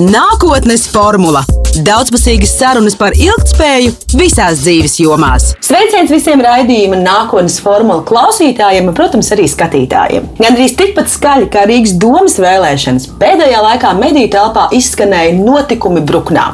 [0.00, 1.44] Nākotnes formula-
[1.82, 5.48] daudzpusīgas sarunas par ilgspēju visās dzīves jomās.
[5.64, 10.28] Sveiciens visiem raidījuma nākotnes formula klausītājiem un, protams, arī skatītājiem.
[10.38, 16.46] Gan arī tikpat skaļi kā Rīgas domas vēlēšanas, pēdējā laikā mediju telpā izskanēja notikumi Bruknā.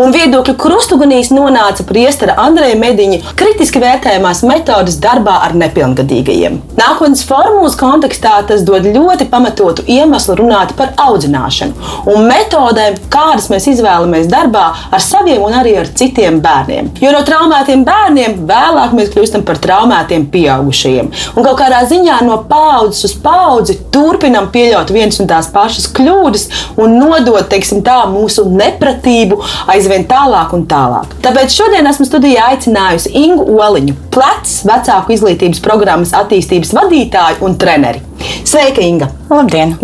[0.00, 6.60] Un viedokļu krustugunīs nonāca priestera Andreja Mediņa kritiski vērtējumās metodas darbā ar nepilngadīgajiem.
[6.78, 13.66] Nākotnes formulas kontekstā tas dod ļoti pamatotu iemeslu runāt par audzināšanu un metodēm, kādas mēs
[13.74, 16.90] izvēlamies darbā ar saviem un arī ar citiem bērniem.
[17.02, 21.10] Jo no traumētiem bērniem vēlāk mēs kļūstam par traumētiem pieaugušajiem.
[21.34, 26.46] Un kaut kādā ziņā no paudzes uz paudzi turpinam pieļaut vienas un tās pašas kļūdas
[26.80, 31.16] un nodot teiksim, tā, mūsu nepratību aizvien tālāk un tālāk.
[31.24, 38.04] Tāpēc šodien esmu studijā aicinājusi Ingu Oliņu, plecs vecāku izglītības programmas attīstības vadītāju un treneri.
[38.44, 39.08] Sveika, Inga!
[39.30, 39.76] Labdien!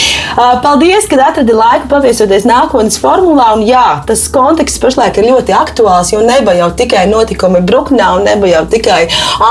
[0.64, 3.50] Paldies, ka atradi laiku paviesoties nākotnes formulā.
[3.56, 8.26] Un, jā, tas konteksts pašlaik ir ļoti aktuāls, jo neba jau tikai notikumi Bruknā, un
[8.28, 9.02] neba jau tikai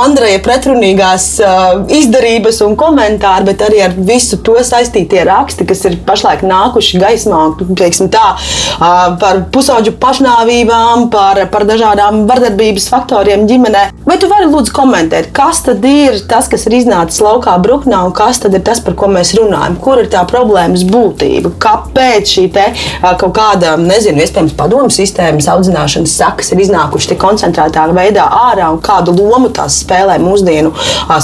[0.02, 5.99] Andreja pretrunīgās uh, izdarības un komentāri, bet arī ar visu to saistītie raksti, kas ir
[6.08, 7.41] pašlaik nākuši gaismā,
[7.77, 13.86] teiksim tā, uh, par pusauģu pašnāvībām, par, par dažādām vardarbības faktoriem ģimenē.
[14.05, 18.13] Vai tu vari lūdzu komentēt, kas tad ir tas, kas ir iznācis laukā Bruknā un
[18.16, 19.77] kas tad ir tas, par ko mēs runājam?
[19.81, 21.55] Kur ir tā problēmas būtība?
[21.61, 22.67] Kāpēc šī te,
[23.02, 28.81] kaut kāda, nezinu, iespējams, padomu sistēmas audzināšanas sakas ir iznākušas tik koncentrētā veidā ārā un
[28.84, 30.73] kādu lomu tās spēlē mūsdienu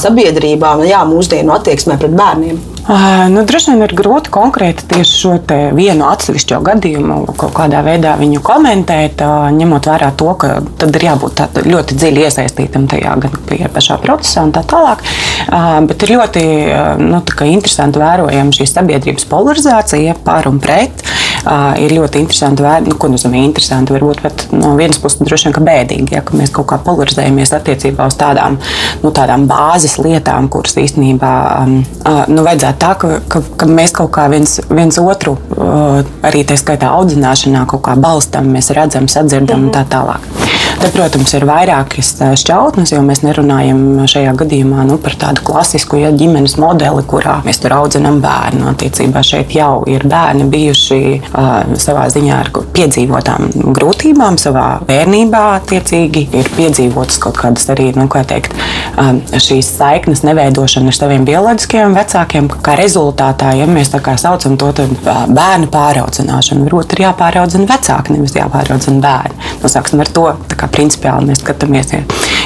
[0.04, 2.62] sabiedrībā un jā, mūsdienu attieksmē pret bērniem?
[3.30, 5.34] Nu, droši vien ir grūti konkrēti tieši šo
[5.78, 9.22] vienu atsevišķo gadījumu kaut kādā veidā viņu komentēt,
[9.54, 13.38] ņemot vērā to, ka tad ir jābūt ļoti dziļi iesaistītam tajā gan
[13.76, 15.06] pašā procesā un tā tālāk.
[15.88, 16.44] Bet ir ļoti
[17.06, 17.22] nu,
[17.52, 21.06] interesanti vērojama šī sabiedrības polarizācija par un pret.
[21.82, 23.94] Ir ļoti interesanti vērot, nu, ko nozīmē interesanti.
[23.96, 28.18] Varbūt pat no vienas puses droši vien bēdīgi, ja mēs kaut kā polarizējamies attiecībā uz
[28.20, 28.60] tādām,
[29.02, 31.34] nu, tādām bāzes lietām, kuras īstenībā
[31.66, 35.38] nu, vajadzētu tā, ka, ka, ka mēs kaut kā viens, viens otru,
[36.28, 39.72] arī tā skaitā audzināšanā, kaut kā balstam, mēs redzam, sadzirdam mm -hmm.
[39.72, 40.51] un tā tālāk.
[40.82, 42.08] Te, protams, ir vairākas
[42.42, 47.60] šķautnes, jo mēs nerunājam šajā gadījumā nu, par tādu klasisku ja, ģimenes modeli, kurā mēs
[47.62, 48.66] tur audzinām bērnu.
[48.72, 56.24] Attiecībā šeit jau ir bērni bijuši uh, savā ziņā ar piedzīvotām grūtībām, savā bērnībā, attiecīgi
[56.40, 58.58] ir piedzīvotas kaut kādas arī nu, teikt,
[58.98, 62.50] uh, šīs saiknes neveidošana ar saviem bioloģiskiem vecākiem.
[62.66, 67.70] Kā rezultātā, ja mēs tā kā saucam to tā, uh, bērnu pāraudzināšanu, varbūt ir jāpāraudzina
[67.70, 69.50] vecāki, nevis jāpāraudzina bērni.
[69.62, 70.28] Nu, sāksim ar to
[70.74, 71.94] principiāli mēs skatāmies,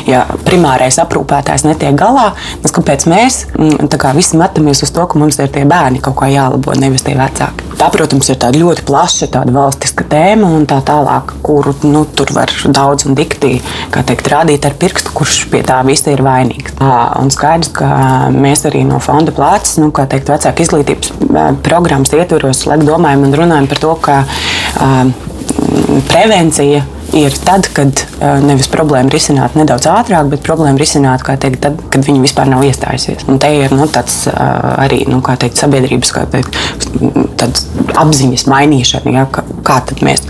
[0.09, 2.31] ja, primārais aprūpētājs netiek galā,
[2.63, 6.17] tad kāpēc mēs mm, kā, visi metamies uz to, ka mums ir tie bērni kaut
[6.19, 7.71] kā jālabo, nevis tie vecāki?
[7.75, 12.51] Tā, protams, ir ļoti plaša tāda valstiska tēma un tā tālāk, kuru nu, tur var
[12.65, 13.57] daudz un dikti
[13.91, 16.77] teikt, rādīt ar pirkstu, kurš pie tā visa ir vainīgs.
[17.19, 17.89] Un skaidrs, ka
[18.33, 21.13] mēs arī no fonda plācis, nu, kā teikt, vecāku izglītības
[21.65, 24.17] programmas ietvaros, domājam un runājam par to, ka
[26.09, 26.83] prevencija
[27.15, 28.03] ir tad, kad
[28.45, 33.27] nevis problēma risināt nedaudz ātrāk, bet problēma risināt, teikt, tad, kad viņi vispār nav iestājusies.
[33.31, 36.59] Un te ir nu, tāds arī nu, teikt, sabiedrības teikt,
[37.95, 40.23] apziņas mainīšana, ja, kā, kā mēs.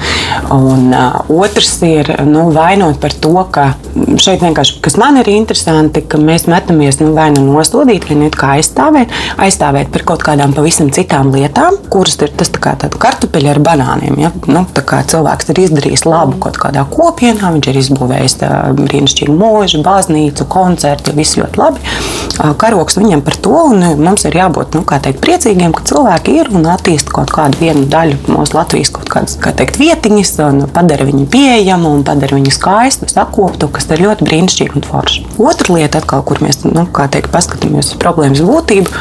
[0.53, 3.67] Un uh, otrs ir nu, vainot par to, ka
[4.21, 8.29] šeit vienkārši, kas man ir interesanti, ka mēs metamies nu, vai nu nostādīt, vai nu
[8.33, 13.61] kā aizstāvēt, aizstāvēt par kaut kādām pavisam citām lietām, kuras ir tas kā kartupeļi ar
[13.63, 14.19] banāniem.
[14.25, 14.31] Ja?
[14.51, 18.35] Nu, cilvēks ir izdarījis labu kaut kādā kopienā, viņš ir izbūvējis
[18.75, 21.79] brīnišķīgu mūžu, baznīcu, koncertu, viss ļoti labi.
[22.59, 26.67] Karoks viņam par to, un mums ir jābūt nu, teikt, priecīgiem, ka cilvēki ir un
[26.73, 31.27] attīst kaut kādu vienu daļu mūsu Latvijas kaut kādas kā teikt, vietiņas, un padara viņu
[31.31, 35.25] pieejamu un padara viņu skaistu, sakoptu, kas ir ļoti brīnišķīgi un forši.
[35.39, 38.91] Otra lieta, atkal, kur mēs nu, teikt, paskatāmies uz problēmas būtību,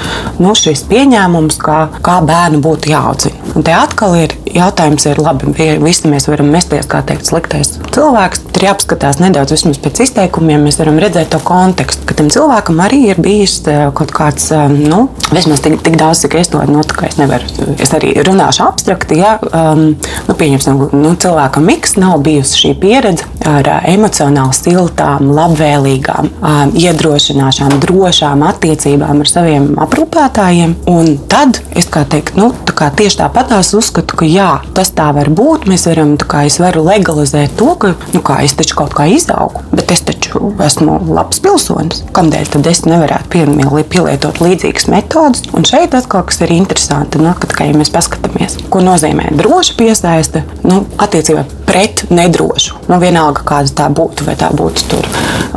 [0.45, 3.45] nu, šis pieņēmums, kā, kā bērnu būtu jāaudzina.
[3.55, 5.51] Un te atkal ir jautājums, ir labi,
[5.83, 7.29] visi mēs varam mesties, kā teikt,
[7.65, 8.43] sliktais cilvēks.
[8.55, 13.21] Tur jāapskatās nedaudz pēc izteikumiem, mēs varam redzēt to kontekstu, ka tam cilvēkam arī ir
[13.23, 17.19] bijis eh, kaut kāds, eh, nu, vismaz tik, tik daudz, cik es to nu, es
[17.19, 17.47] nevaru.
[17.83, 19.95] Es arī runāšu abstrakti, ja um,
[20.29, 26.31] nu, pieņemsim, nu, cilvēkam miks nav bijusi šī pieredze ar emocionāli siltām, labvēlīgām,
[26.79, 30.77] iedrošināšām, drošām attiecībām ar saviem aprūpētājiem.
[30.91, 35.11] Un tad es kā teiktu, nu, tā kā tieši tāpat uzskatu, ka jā, tas tā
[35.17, 35.69] var būt.
[35.71, 39.65] Mēs varam, kā es varu legalizēt to, ka nu, kā, es taču kaut kā izaugu,
[39.75, 42.05] bet es taču esmu labs pilsonis.
[42.15, 43.45] Kādēļ tad es nevarētu
[43.91, 45.45] pielietot līdzīgas metodas?
[45.57, 50.45] Un šeit atkal kas ir interesanti, nu, kad, ja mēs paskatāmies, ko nozīmē droša piesaiste
[50.67, 52.77] nu, attiecībā pret nedrošu.
[52.89, 55.09] Nu, vienalga, kāda tā būtu, vai tā būtu tur,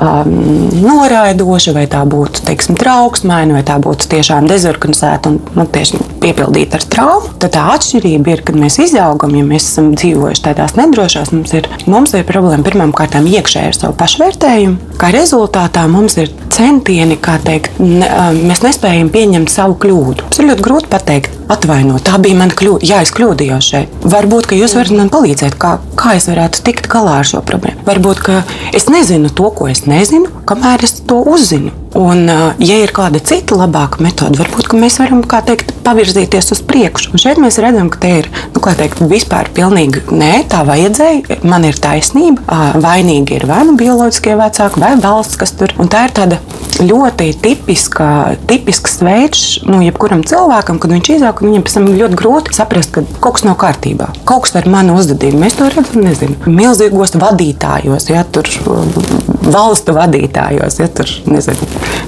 [0.01, 0.31] um,
[0.81, 6.79] noraidoša, vai tā būtu teiksim, trauksmēna, vai tā būtu tiešām dezorganizēta un nu, tieši piepildīta
[6.79, 7.33] ar traumu.
[7.41, 11.69] Tad tā atšķirība ir, kad mēs izaugam, ja mēs esam dzīvojuši tādās nedrošās, mums ir,
[11.85, 14.95] mums ir problēma pirmām kārtām iekšēji ar savu pašvērtējumu.
[14.97, 18.09] Kā rezultātā mums ir centieni, kā teikt, ne,
[18.41, 20.29] mēs nespējam pieņemt savu kļūdu.
[20.31, 22.87] Tas ir ļoti grūti pateikt, atvainot, tā bija mana kļūda.
[22.89, 23.99] Jā, es kļūdījos šeit.
[24.07, 27.76] Varbūt, ka jūs varat man palīdzēt, kā, kā es varētu tikt galā ar šo problēmu.
[27.87, 28.25] Varbūt,
[28.75, 31.71] es nezinu to, ko es nezinu, kamēr es to uzzinu.
[31.97, 32.27] Un,
[32.59, 37.13] ja ir kāda cita labāka metode, varbūt mēs varam teikt, pavirzīties uz priekšu.
[37.15, 41.39] Un šeit mēs redzam, ka te ir nu, teikt, vispār pilnīgi nē, tā vajadzēja.
[41.47, 42.43] Man ir taisnība.
[42.83, 45.73] Vainīgi ir vai nu bioloģiskie vecāki, vai valsts, kas tur.
[45.81, 46.41] Un tā ir tāda
[46.83, 48.09] ļoti tipiska,
[48.49, 53.05] tipisks veids, nu, jebkuram cilvēkam, kad viņš izaug, viņam pēc tam ļoti grūti saprast, ka
[53.21, 54.11] kaut kas nav kārtībā.
[54.27, 55.41] Kaut kas ar mani uzdevību.
[55.41, 58.49] Mēs to redzam, nezinu, milzīgos vadītājos, ja tur
[59.53, 61.67] valstu vadītājos, ja tur nezinu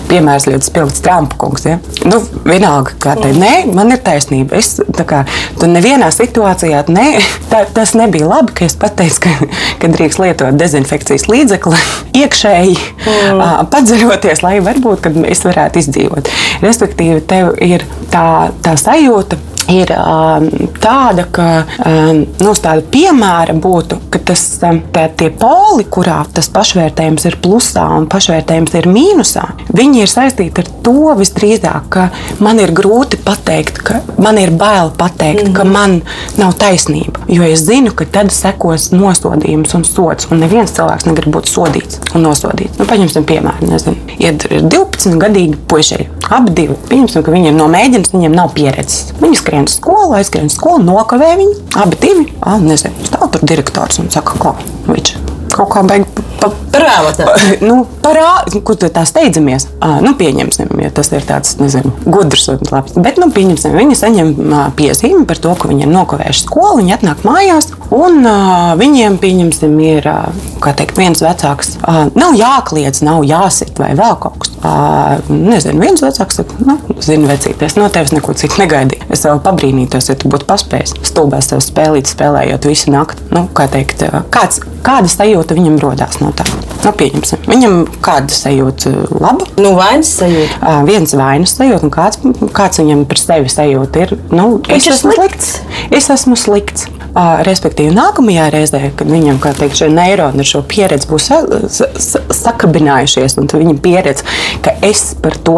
[0.09, 1.65] piemērs ļoti spilgts Trumpa kungs.
[1.67, 1.77] Ja?
[2.07, 4.59] Nu, vienalga, kā te nē, man ir taisnība.
[4.59, 5.23] Es kā,
[5.59, 7.07] tu nevienā situācijā, ne,
[7.51, 9.49] tā, tas nebija labi, ka es pateicu, ka,
[9.81, 11.81] ka drīkst lietot dezinfekcijas līdzekli
[12.23, 13.43] iekšēji, mm.
[13.73, 16.33] padzeļoties, lai varbūt es varētu izdzīvot.
[16.65, 19.39] Respektīvi, tev ir tā, tā sajūta,
[19.69, 20.47] ir um,
[20.81, 21.47] tāda, ka
[21.85, 27.37] um, nu, tāda piemēra būtu, ka tas, um, tā, tie poli, kurā tas pašvērtējums ir
[27.43, 29.45] plusā un pašvērtējums ir mīnusā,
[29.75, 32.07] viņi ir saistīti ar to visdrīzāk, ka
[32.43, 35.55] man ir grūti pateikt, ka man ir bail pateikt, mm -hmm.
[35.55, 35.73] ka mhm.
[35.73, 36.01] man
[36.37, 37.25] nav taisnība.
[37.27, 41.99] Jo es zinu, ka tad sekos nosodījums un sots, un neviens cilvēks negrib būt sodīts
[42.15, 42.79] un nosodīts.
[42.79, 46.75] Nu, paņemsim piemēru, nezinu, ir 12 gadīgi puiši, abi divi.
[46.89, 49.13] Pieņemsim, ka viņi ir nomēģinājumi, viņiem nav pieredzes.
[49.21, 51.57] Viņi skrien aizskrien uz skolu, aizskrien uz skolu, nokavē viņu.
[51.79, 54.55] Abi divi, ah, nezinu, stāv tur direktors un saka, ko
[54.87, 55.17] viņš
[55.49, 56.05] kaut kā beig
[56.39, 57.25] pa, parāda.
[57.65, 59.65] Nu, parā, kur tu tā steidzamies?
[59.83, 62.95] À, nu, pieņemsim, ja tas ir tāds, nezinu, gudrs un labs.
[62.95, 64.31] Bet, nu, pieņemsim, viņi saņem
[64.77, 69.75] piezīmi par to, ka viņi ir nokavējuši skolu, viņi atnāk mājās, un uh, viņiem, pieņemsim,
[69.89, 74.53] ir, uh, kā teikt, viens vecāks, uh, nav jākliedz, nav jāsit vai vēl kaut kas.
[75.29, 79.07] Nezinu, viens vecāks saka, nu, zinu, vecīt, es no tevis neko citu negaidīju.
[79.13, 83.23] Es vēl pabrīnītos, ja tu būtu paspējis stulbēs tev spēlīt, spēlējot visu nakti.
[83.35, 84.03] Nu, kā teikt,
[84.33, 86.47] kāds, kāda sajūta viņam rodās no tā?
[86.83, 87.43] Nu, pieņemsim.
[87.47, 89.47] Viņam kāda sajūta laba?
[89.59, 90.59] Nu, vainas sajūta.
[90.59, 92.21] Uh, viens vainas sajūta, un kāds,
[92.55, 94.15] kāds viņam par sevi sajūta ir.
[94.31, 95.53] Nu, es esmu slikts.
[95.59, 95.93] slikts.
[95.99, 96.87] Es esmu slikts.
[97.15, 101.29] Respektīvi, nākamajā reizē, kad viņam teikt, šie neironi ar šo pieredzi būs
[102.39, 104.25] sakabinājušies, un viņa pieredze,
[104.65, 105.57] ka es par to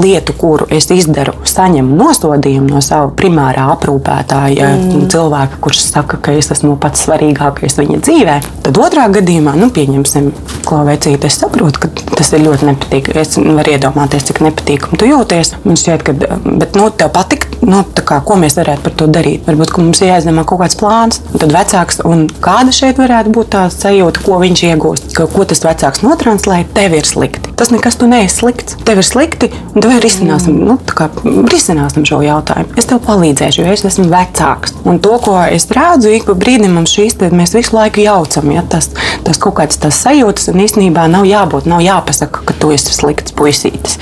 [0.00, 5.08] lietu, kuru es izdaru, saņemu nosodījumu no sava primārā aprūpētāja, mm.
[5.12, 10.30] cilvēka, kurš saka, ka es esmu pats svarīgākais viņa dzīvē, tad otrā gadījumā, nu, pieņemsim,
[10.68, 13.20] klauvecīt, es saprotu, ka tas ir ļoti nepatīkami.
[13.20, 15.54] Es varu iedomāties, cik nepatīkami tu jūties.
[15.64, 16.14] Man šķiet, ka,
[16.44, 19.44] bet, nu, tev patīk, nu, kā, ko mēs varētu par to darīt.
[19.48, 21.20] Varbūt mums ir jāizdomā kaut kāds plāns.
[21.34, 25.64] Tad vecāks, un kāda šeit varētu būt tā sajūta, ko viņš iegūst, ka, ko tas
[25.64, 27.54] vecāks notranslē, tev ir slikti.
[27.58, 28.76] Tas nekas tu neesi slikts.
[28.84, 31.08] Tev ir slikti, un tev ir risināsim, nu, kā,
[31.50, 32.76] risināsim šo jautājumu.
[32.80, 34.76] Es tev palīdzēšu, jo es esmu vecāks.
[34.84, 38.50] Un to, ko es redzu, ik pa brīdim mums šīs te, mēs visu laiku jaucam.
[38.54, 38.90] Ja, tas,
[39.24, 43.34] tas kaut kāds tas sajūtas, un īstenībā nav jābūt, nav jāpasaka, ka tu esi slikts
[43.36, 43.98] puisītis.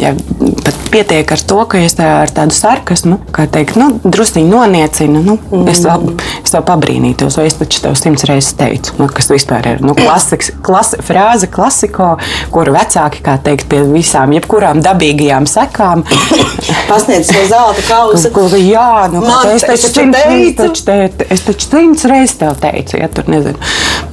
[0.00, 0.14] Ja,
[0.64, 5.22] pat pietiek ar to, ka es ar tādu sarkasmu, kā teikt, nu, druskuļi noniecinu.
[5.26, 5.68] Nu, mm.
[5.70, 6.06] es, vēl,
[6.42, 9.94] es vēl pabrīnītos, vai es taču tev simts reizes teicu, nu, kas vispār ir nu,
[9.98, 12.12] klasiks, klasi, frāze, klasiko,
[12.54, 16.04] kuru vecāki, kā teikt, pie visām, jebkurām dabīgajām sekām.
[16.90, 18.32] Pasniedz to zelta kausu.
[18.34, 19.66] Kur, jā, nu, Man, es
[21.46, 23.58] taču simts, reizes tev teicu, ja tur nezinu,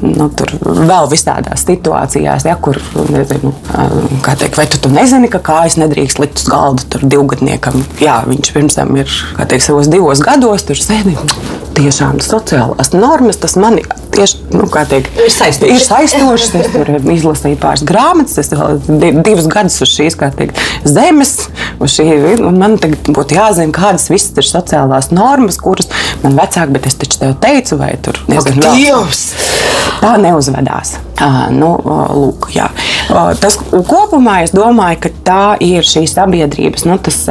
[0.04, 3.54] nu, tur vēl visādās situācijās, ja, kur, nezinu,
[4.26, 7.80] kā teikt, vai tu, tu nezini, ka kājas nedrīkst likt uz galda tur divgadniekam.
[8.04, 11.38] Jā, viņš pirms tam ir, kā teikt, savos divos gados tur sēdējis.
[11.78, 13.84] Tiešām sociālās normas, tas mani
[14.18, 15.74] tieši nu, teikt, ir saistošas.
[15.74, 16.56] Ir saistošas.
[16.58, 18.82] Es tur izlasīju pāris grāmatas, es vēl
[19.26, 21.36] divus gadus uz šīs teikt, zemes.
[21.84, 22.08] Uz šī,
[22.58, 25.92] man tagad būtu jāzina, kādas visas ir sociālās normas, kuras
[26.24, 29.28] man vecāki, bet es taču tev teicu, vai tur nezinu, Dievs!
[29.98, 30.98] Tā neuzvedās.
[31.18, 31.72] Uh, nu,
[32.14, 32.68] lūk, jā.
[33.42, 36.86] tas kopumā es domāju, ka tā ir šī sabiedrības.
[36.86, 37.24] Nu, tas,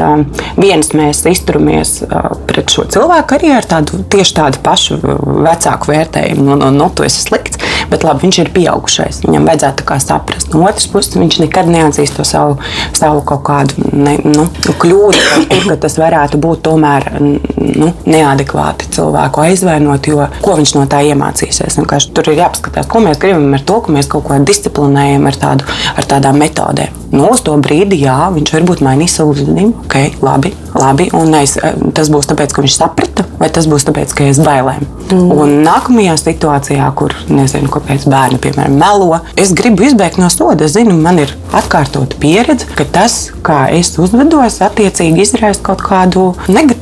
[0.58, 2.00] viens mēs izturamies
[2.48, 4.98] pret šo cilvēku arī ar tādu tieši tādu pašu
[5.46, 6.58] vecāku vērtējumu.
[6.58, 7.58] Nu, nu, nu, tu esi slikts,
[7.90, 9.22] bet labi, viņš ir pieaugušais.
[9.26, 10.52] Viņam vajadzētu saprast.
[10.54, 12.58] No otras puses, viņš nekad neatzīst to savu,
[12.94, 19.42] savu kaut kādu ne, nu, kļūdu, kur, ka tas varētu būt tomēr nu, neadekvāti cilvēku
[19.46, 21.78] aizvainot, jo ko viņš no tā iemācīsies.
[21.80, 25.40] Vienkārši tur ir jāpaskatās, ko mēs gribam ar to, ka mēs kaut ko disciplinējam ar,
[25.40, 25.66] tādu,
[25.96, 27.02] ar tādām metodēm.
[27.16, 29.86] Nu, uz to brīdi, jā, viņš varbūt mainīs savu uzvedību.
[29.86, 31.08] Okay, labi, labi.
[31.16, 31.56] Un es,
[31.96, 34.86] tas būs tāpēc, ka viņš saprata, vai tas būs tāpēc, ka es bailēm.
[35.06, 35.32] Mm.
[35.36, 40.66] Un nākamajā situācijā, kur nezinu, kāpēc bērni, piemēram, melo, es gribu izbēgt no soda.
[40.66, 46.26] Es zinu, man ir atkārtota pieredze, ka tas, kā es uzvedos, attiecīgi izraisa kaut kādu
[46.50, 46.75] negatīvu.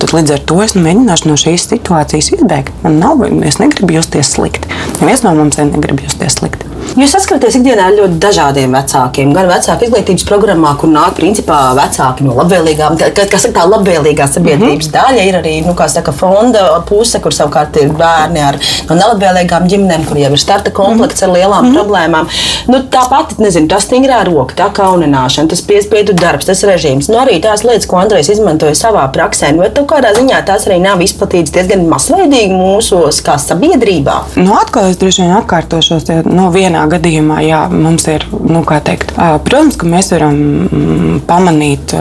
[0.00, 2.74] Tad līdz ar to es nu, mēģināšu no šīs situācijas izbēgt.
[2.84, 4.70] Man nav, es negribu justies slikti.
[5.00, 6.70] Neviens no mums negrib justies slikti.
[6.98, 9.30] Jūs saskaraties ikdienā ar ļoti dažādiem vecākiem.
[9.36, 12.96] Gan vecāku izglītības programmā, kur nāk principā vecāki no labvēlīgām,
[13.30, 14.96] kas ir tā labvēlīgā sabiedrības mm -hmm.
[14.96, 20.06] daļa, ir arī nu, saka, fonda puse, kur savukārt ir bērni ar no nelabvēlīgām ģimenēm,
[20.08, 21.78] kur jau ir starta komplekts ar lielām mm -hmm.
[21.78, 22.26] problēmām.
[22.66, 27.08] Nu, tāpat, nezinu, tas stingrā roka, tā kaunināšana, tas piespiedu darbs, tas režīms.
[27.08, 30.78] Nu, arī tās lietas, ko Andrejs izmantoja savā praksē, nu, vai kādā ziņā tās arī
[30.82, 34.16] nav izplatītas diezgan masveidīgi mūsos kā sabiedrībā?
[34.40, 38.80] Nu, atkal es droši vien atkārtošos, ja no vienā gadījumā jā, mums ir, nu, kā
[38.84, 39.14] teikt,
[39.46, 41.94] protams, ka mēs varam mm, pamanīt,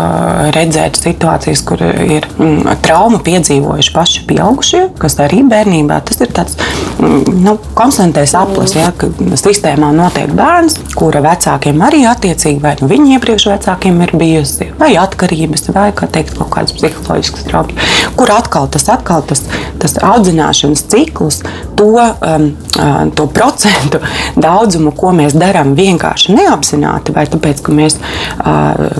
[0.55, 6.60] redzēt situācijas, kur ir mm, trauma piedzīvojuši paši pieaugušie, kas arī bērnībā tas ir tāds
[7.00, 12.89] mm, nu, konstantais aplis, ja, ka sistēmā notiek bērns, kura vecākiem arī attiecīgi, vai nu
[12.91, 18.31] viņi iepriekš vecākiem ir bijusi, vai atkarības, vai kā teikt, kaut kādas psiholoģiskas traumas, kur
[18.33, 19.43] atkal tas, atkal tas,
[19.81, 21.41] tas audzināšanas cikls,
[21.79, 22.51] to, um,
[23.15, 24.01] to procentu
[24.39, 27.98] daudz daudzumu, ko mēs darām vienkārši neapzināti, vai tāpēc, ka mēs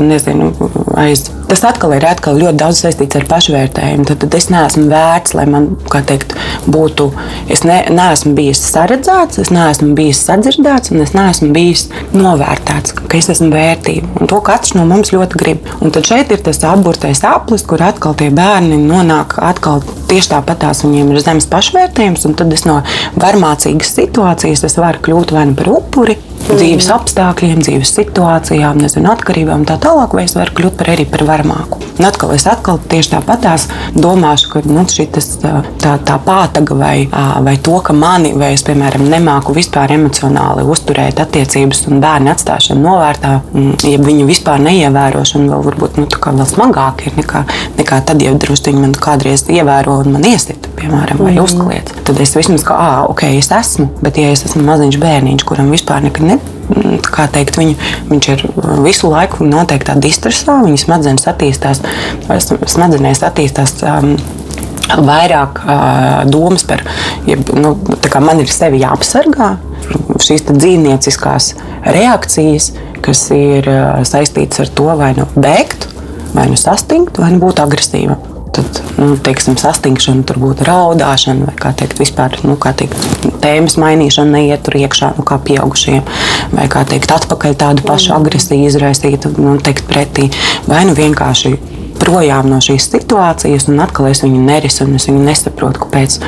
[0.02, 0.52] nezinu,
[0.98, 1.28] aiz.
[1.50, 4.06] Tas atkal ir atkal ļoti daudz saistīts ar pašvērtējumu.
[4.06, 6.36] Tad, tad es neesmu vērts, lai man teikt,
[6.70, 7.10] būtu.
[7.50, 13.18] Es ne, neesmu bijis saredzēts, es neesmu bijis sadzirdēts, un es neesmu bijis novērtēts, ka
[13.18, 14.14] es esmu vērtība.
[14.22, 15.74] Un to katrs no mums ļoti grib.
[15.82, 20.84] Un tad šeit ir tas apburtais aplis, kur atkal tie bērni nonāk atkal tieši tāpatās.
[20.86, 22.80] Viņiem ir zemes pašvērtējums, un tad es no
[23.20, 26.18] varmācīgas situācijas varu kļūt vai nu par upuri,
[26.48, 31.06] dzīves apstākļiem, dzīves situācijām, nezinu, atkarībām un tā tālāk, vai es varu kļūt par arī
[31.10, 31.82] par varmāku.
[32.00, 36.96] Un atkal es atkal tieši tāpatās domāšu, ka nu, šitas, tā, tā pātaga vai,
[37.44, 42.86] vai to, ka mani, vai es, piemēram, nemāku vispār emocionāli uzturēt attiecības un bērnu atstāšanu
[42.86, 43.34] novērtā,
[43.84, 47.44] ja viņu vispār neievērošana vēl varbūt nu, vēl smagāk ir nekā,
[47.82, 51.44] nekā tad, ja drusku viņi man kādreiz ievēro un man iesit, piemēram, vai mm.
[51.44, 51.96] uzkliedz.
[52.08, 55.72] Tad es vismaz kā, ah, ok, es esmu, bet ja es esmu maziņš bērniņš, kuram
[55.76, 56.40] vispār nekad ne,
[57.06, 57.76] kā teikt, viņu,
[58.10, 58.44] viņš ir
[58.86, 61.82] visu laiku noteiktā distresā, viņa smadzenes attīstās,
[62.76, 63.80] smadzenēs attīstās.
[63.86, 64.16] Um,
[64.90, 66.82] Vairāk uh, domas par,
[67.30, 67.76] ja, nu,
[68.10, 69.52] kā man ir sevi jāapsargā,
[70.26, 71.52] šīs dzīvnieciskās
[71.86, 72.72] reakcijas,
[73.06, 75.86] kas ir uh, saistītas ar to, vai nu bēgt,
[76.34, 78.29] vai nu sastingt, vai nu būt agresīvam
[78.60, 83.00] tad, nu, teiksim, sastingšana, tur būtu raudāšana vai kā teikt, vispār, nu, kā teikt,
[83.44, 86.04] tēmas mainīšana neiet tur iekšā, nu, kā pieaugušiem,
[86.54, 90.30] vai kā teikt, atpakaļ tādu pašu agresiju izraisīt, nu, teikt pretī,
[90.68, 91.56] vai nu vienkārši
[92.00, 96.20] projām no šīs situācijas, un atkal es viņu nerisu, un es viņu nesaprotu, kāpēc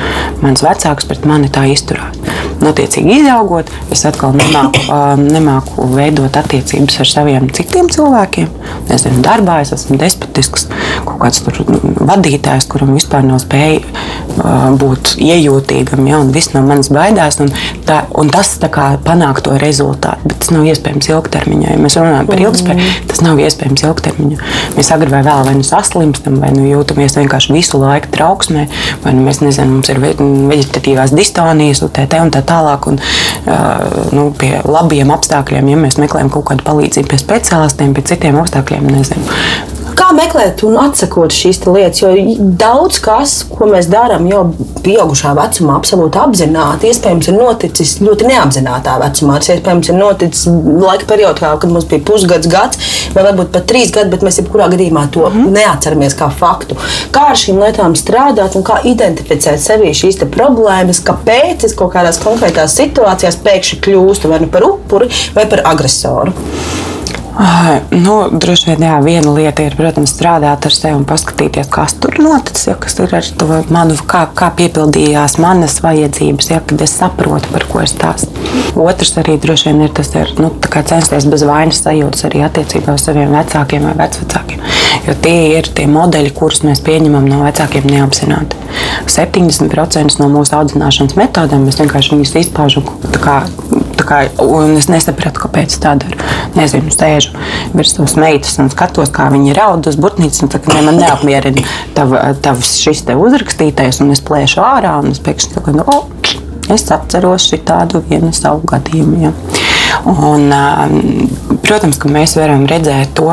[0.42, 2.18] mans vecāks pret mani tā izturās.
[2.62, 4.82] Un, attiecīgi, izaugot, es atkal nemāku,
[5.36, 8.50] nemāku veidot attiecības ar saviem citiem cilvēkiem.
[8.90, 10.68] Nezinu, darbā es esmu despotisks,
[11.06, 13.82] kaut kāds vadītājs, kuram vispār nav spēja
[14.78, 17.40] būt iejūtīgam, ja, un viss no manis baidās.
[17.42, 17.50] Un,
[17.88, 21.74] tā, un tas kā, panāk to rezultātu, bet tas nav iespējams ilgtermiņā.
[21.74, 23.08] Ja mēs runājam par ilgspēju, mm.
[23.10, 24.52] tas nav iespējams ilgtermiņā.
[24.78, 28.66] Mēs agrāk vai vēl vai nu saslimstam, vai nu jūtamies vienkārši visu laiku trauksmē,
[29.04, 32.90] vai nu mēs nezinām, mums ir veģetatīvās distonijas, UTT un tā tālāk.
[32.90, 32.98] Un,
[34.16, 38.90] nu, pie labiem apstākļiem, ja mēs meklējam kaut kādu palīdzību pie speciālistiem, pie citiem apstākļiem,
[38.90, 39.38] nezinu.
[40.02, 42.00] Kā meklēt un atsakot šīs lietas?
[42.02, 42.08] Jo
[42.58, 44.40] daudz kas, ko mēs darām jau
[44.82, 49.38] pieaugušā vecumā, absolūti apzināti, iespējams, ir noticis ļoti neapzinātā vecumā.
[49.38, 50.50] Tas iespējams ir noticis
[50.82, 52.82] laika periodā, kad mums bija pusgads, gads,
[53.14, 55.54] vai varbūt pat trīs gadi, bet mēs jebkurā gadījumā to mm -hmm.
[55.60, 56.82] neatceramies kā faktu.
[57.14, 62.18] Kā ar šīm lietām strādāt un kā identificēt sevī šīs problēmas, kāpēc es kaut kādās
[62.18, 66.34] konkrētās situācijās pēkšņi kļūstu vai nu par upuri vai par agresoru?
[67.90, 72.18] Nu, droši vien jā, viena lieta ir, protams, strādāt ar sevi un paskatīties, kas tur
[72.20, 76.96] noticis, ja, kas ir ar to manu, kā, kā piepildījās manas vajadzības, ja, kad es
[77.00, 78.28] saprotu, par ko es stāstu.
[78.76, 80.52] Otrs arī droši vien ir tas, ir, nu,
[80.92, 84.64] censties bez vainas sajūtas arī attiecībā uz saviem vecākiem vai vecvecākiem.
[85.06, 88.60] Jo tie ir tie modeļi, kurus mēs pieņemam no vecākiem neapzināti.
[89.08, 92.86] 70% no mūsu audzināšanas metodēm mēs vienkārši viņus izpaužam
[94.08, 96.30] kā, kā, un es nesapratu, kāpēc tā dara.
[96.56, 97.32] Nezinu, sēžu
[97.72, 100.44] virs savas meitas un skatos, kā viņa raud uz burtnīcas.
[100.72, 101.64] Ne, man neapmierina
[101.96, 106.08] tav, tavs šis te uzrakstītais, un es plēšu ārā, un es pēkšņi saku, nu, oh,
[106.72, 109.22] es atceros šādu vienu savu gadījumu.
[109.26, 109.32] Ja.
[110.08, 110.48] Un,
[111.62, 113.28] protams, ka mēs varam redzēt to,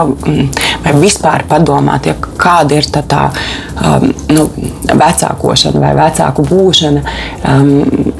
[0.84, 3.30] vai vispār padomāt, ja, kāda ir tā, tā
[4.34, 4.46] nu,
[4.90, 7.04] vecākošana vai vecāku būšana.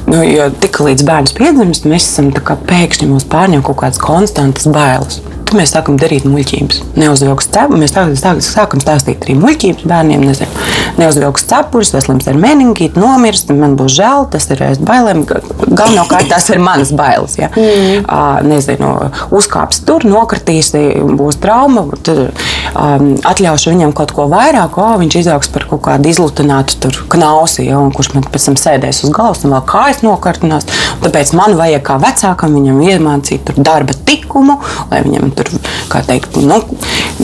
[0.10, 5.20] Nu, jo tik līdz bērns piedzimst, mēs esam pēkšņi mūs pārņem kaut kādas konstantas bailes.
[5.50, 6.80] Tad mēs sākam darīt muļķības.
[7.02, 10.22] Neuzvilks cepuri, mēs sākam, sākam stāstīt arī muļķības bērniem.
[10.30, 10.66] Nezinu,
[11.00, 15.24] neuzvilks cepures, vai slims ar meningītu, nomirst, man būs žēl, tas ir aiz bailēm.
[15.26, 17.40] Galvenokārt tās ir manas bailes.
[17.40, 17.50] Ja?
[17.56, 18.04] Mm.
[18.04, 18.92] Uh, nezinu,
[19.34, 20.70] uzkāps tur, nokritīs,
[21.18, 21.88] būs trauma.
[22.06, 27.66] Tad um, atļaušu viņam kaut ko vairāk, o, viņš izaugs par kaut kādu izlutinātu knausi,
[27.72, 27.82] ja?
[27.98, 30.70] kurš man pēc tam sēdēs uz galvas un vēl kājas nokartinās.
[31.02, 34.60] Tāpēc man vajag kā vecākam viņam iemācīt darba tikumu,
[34.94, 36.60] lai viņam tur, kā teikt, nu,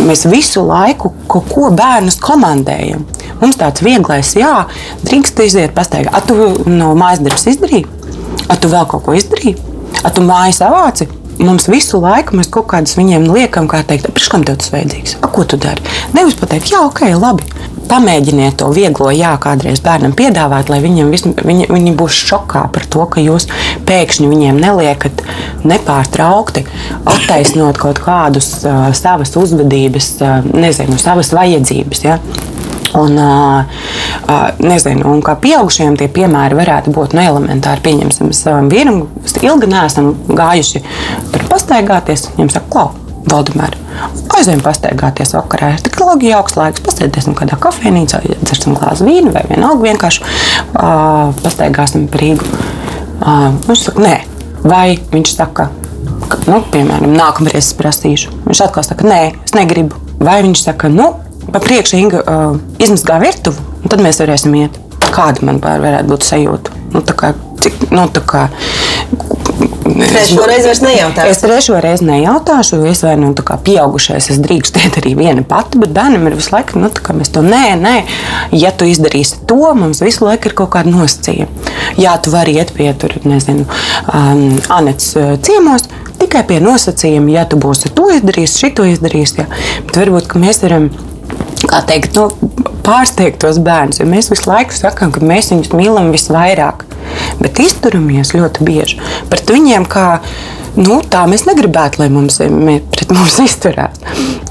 [0.08, 3.06] mēs visu laiku kaut ko bērnus komandējam.
[3.42, 4.66] Mums tāds vieglais, jā,
[5.04, 6.14] drīkst iziet pastaigā.
[6.16, 6.36] A tu
[6.72, 7.86] no mājas darbs izdarīji?
[8.48, 9.58] A tu vēl kaut ko izdarīji?
[10.06, 11.10] A tu mājas savāci?
[11.36, 15.18] Mums visu laiku mēs kaut kādus viņiem liekam, kā teikt, pirms kam tev tas vajadzīgs?
[15.20, 15.84] A, ko tu dari?
[16.16, 17.48] Nevis pateikt, jā, ok, labi.
[17.90, 22.88] Pamēģiniet to vieglo, jā, kādreiz bērnam piedāvāt, lai viņam vis, viņi, viņi būs šokā par
[22.90, 23.50] to, ka jūs
[23.86, 25.22] pēkšņi viņiem neliekat
[25.68, 26.66] nepārtraukti
[27.04, 32.06] attaisnot kaut kādus uh, savas uzvedības, uh, nezinu, savas vajadzības.
[32.08, 32.20] Ja?
[32.96, 33.18] Un,
[34.64, 37.84] nezinu, un kā pieaugušiem tie piemēri varētu būt nu, elementāri.
[37.86, 39.04] Pieņemsim, savam vīram
[39.44, 40.84] ilgi neesam gājuši
[41.34, 42.30] tur pastaigāties.
[42.38, 42.94] Viņam saka, klau,
[43.26, 43.74] Valdemār,
[44.38, 45.72] aizējām pastaigāties vakarā.
[45.74, 51.32] Ir tik ilgi jauks laiks, pasēdēsim kādā kafejnīcā, dzersim glāzi vīnu vai vienalga vienkārši uh,
[51.42, 52.46] pastaigāsim par Rīgu.
[53.16, 54.16] Uh, viņš saka, nē,
[54.70, 55.70] vai viņš saka,
[56.30, 58.36] ka, nu, piemēram, nākamreiz es prasīšu.
[58.46, 59.98] Viņš atkal saka, nē, es negribu.
[60.22, 61.10] Vai viņš saka, nu,
[61.52, 64.82] pa priekšu Inga uh, izmazgā virtuvi, un tad mēs varēsim iet.
[65.06, 66.74] Kāda man varētu būt sajūta?
[66.96, 67.34] Nu, kā,
[67.64, 68.48] cik, nu, kā,
[69.86, 71.30] Trešo reizi vairs nejautāšu.
[71.30, 75.14] Es trešo reizi nejautāšu, jo es vai nu tā kā pieaugušais, es drīkstu iet arī
[75.20, 77.94] viena pati, bet bērnam ir visu laiku, nu, tā kā mēs to nē, nē,
[78.58, 81.72] ja tu izdarīsi to, mums visu laiku ir kaut kāda nosacījuma.
[82.02, 83.68] Jā, tu vari iet pie tur, nezinu,
[84.10, 85.14] um, Anets
[85.46, 85.88] ciemos,
[86.20, 89.48] tikai pie nosacījuma, ja tu būsi to izdarījis, šito izdarījis, jā.
[89.86, 90.90] bet varbūt mēs varam
[91.64, 92.30] kā teikt, nu,
[92.86, 94.02] pārsteigt tos bērnus.
[94.08, 96.86] Mēs visu laiku sakām, ka mēs viņus mīlam visvairāk,
[97.42, 99.00] bet izturamies ļoti bieži
[99.32, 100.08] pret viņiem kā
[100.80, 102.40] nu, tā mēs negribētu, lai mums,
[102.96, 104.00] pret mums izturās.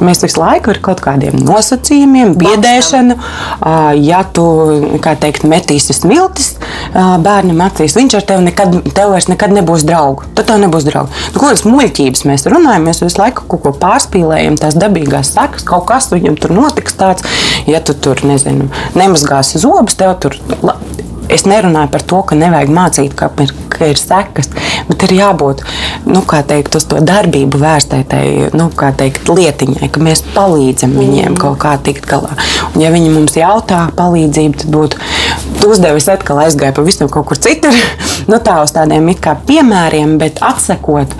[0.04, 3.16] Mēs visu laiku ar kaut kādiem nosacījumiem, biedēšanu,
[4.02, 4.46] ja tu
[5.04, 6.54] teikt, metīsi smiltis
[6.94, 10.28] bērnam acīs, viņš ar tevi nekad, tev vairs nekad nebūs draugs.
[10.36, 11.12] Tad tev nebūs draugu.
[11.34, 12.88] Nu, ko tas muļķības mēs runājam?
[12.88, 17.26] Mēs visu laiku kaut ko pārspīlējam, tās dabīgās sakas, kaut kas viņam tur notiks tāds,
[17.70, 20.38] ja tu tur, nezinu, nemazgāsi zobus, tev tur
[21.32, 24.50] Es nerunāju par to, ka nevajag mācīt, ka ir, ka ir sekas,
[24.88, 25.62] bet ir jābūt
[26.04, 28.02] nu, teikt, uz to darbību vērstai
[28.56, 31.40] nu, teikt, lietiņai, ka mēs palīdzam viņiem mm.
[31.40, 32.34] kaut kā tikt galā.
[32.74, 35.00] Un, ja viņi mums jautā palīdzību, tad būtu
[35.62, 37.74] tu uzdevis atkal aizgāja pavisam kaut kur citur.
[38.30, 39.08] nu, tā uz tādiem
[39.48, 41.16] piemēriem, bet atsekot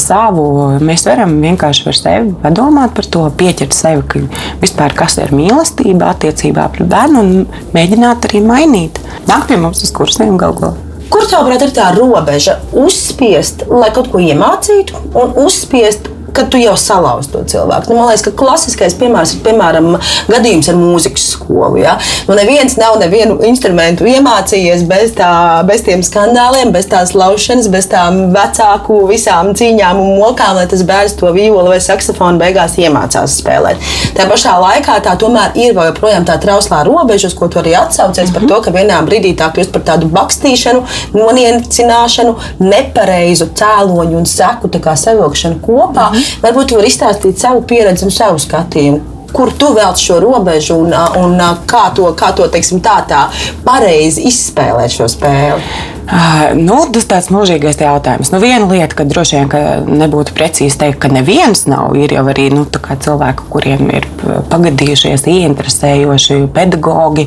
[0.00, 0.46] savu,
[0.84, 4.24] mēs varam vienkārši par sevi padomāt par to, pieķert sevi, ka
[4.62, 9.92] vispār kas ir mīlestība attiecībā pret bērnu un mēģināt arī mainīt nāk pie mums uz
[9.94, 10.74] kursiem galvā.
[11.12, 12.56] Kur tavuprāt ir tā robeža?
[12.74, 17.90] Uzspiest, lai kaut ko iemācītu, un uzspiest, kad tu jau salauz to cilvēku.
[17.90, 19.96] Nu, man liekas, ka klasiskais piemērs ir piemēram
[20.28, 21.80] gadījums ar mūzikas skolu.
[21.80, 21.96] Ja?
[22.28, 25.30] Nu, neviens nav nevienu instrumentu iemācījies bez, tā,
[25.68, 30.84] bez tiem skandāliem, bez tās laušanas, bez tām vecāku visām cīņām un mokām, lai tas
[30.86, 33.82] bērns to vīolu vai saksofonu beigās iemācās spēlēt.
[34.16, 38.30] Tā pašā laikā tā tomēr ir joprojām tā trauslā robeža, uz ko tu arī atsaucies
[38.30, 38.48] mm -hmm.
[38.48, 40.82] par to, ka vienā brīdī tā kļūst par tādu bakstīšanu,
[41.14, 46.10] noniecināšanu, nepareizu cēloņu un seku savilkšanu kopā.
[46.10, 46.25] Mm -hmm.
[46.44, 50.94] Varbūt tu vari izstāstīt savu pieredzi un savu skatījumu kur tu velc šo robežu un,
[51.20, 51.34] un
[51.68, 53.26] kā to, kā to teiksim, tā, tā
[53.66, 55.60] pareizi izspēlēt šo spēli.
[56.06, 58.30] Uh, nu, tas tāds mūžīgais jautājums.
[58.30, 61.96] Nu, viena lieta, ka droši vien ka nebūtu precīzi teikt, ka neviens nav.
[61.98, 64.06] Ir jau arī nu, cilvēki, kuriem ir
[64.52, 67.26] pagadījušies, ieinteresējoši pedagogi,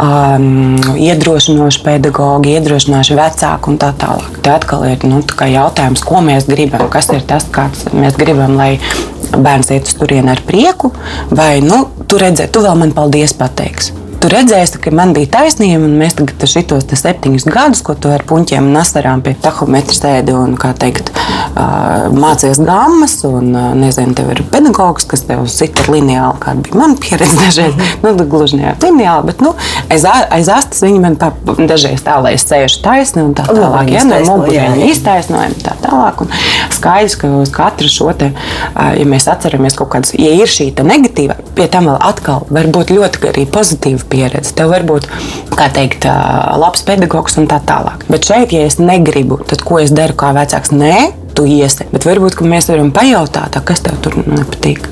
[0.00, 4.38] um, iedrošinoši pedagogi, iedrošinoši vecāki un tā tālāk.
[4.44, 5.20] Te atkal ir nu,
[5.54, 8.78] jautājums, ko mēs gribam, kas ir tas, kāds mēs gribam, lai
[9.34, 10.94] bērns iet uz turieni ar prieku,
[11.34, 15.84] vai nu, tu redzēsi, tu vēl man paldies pateiksi tu redzēsi, ka man bija taisnība,
[15.84, 20.32] un mēs tagad šitos septiņus gadus, ko tu ar puņķiem un asarām pie tahometra sēdi
[20.32, 21.10] un, kā teikt,
[22.16, 26.96] mācies gammas, un, nezinu, tev ir pedagogs, kas tev sita ar lineāli, kāda bija mana
[27.00, 29.52] pieredze dažreiz, nu, gluži ne ar lineāli, bet, nu,
[29.92, 31.28] aiz, aiz astas viņi man tā
[31.60, 36.24] dažreiz tā, lai es sēžu taisni un tā tālāk, ja, no muguriem iztaisnojumi tā tālāk,
[36.24, 36.32] un
[36.72, 38.32] skaidrs, ka uz katru šo te,
[38.72, 42.96] ja mēs atceramies kaut kādas, ja ir šī negatīva, pie tam vēl atkal var būt
[42.96, 44.54] ļoti arī pozitīva pieredze.
[44.54, 45.10] Tev var būt,
[45.58, 46.06] kā teikt,
[46.62, 48.06] labs pedagogs un tā tālāk.
[48.08, 50.72] Bet šeit, ja es negribu, tad ko es daru kā vecāks?
[50.74, 51.90] Nē, tu iesi.
[51.92, 54.86] Bet varbūt mēs varam pajautāt, kas tev tur nepatīk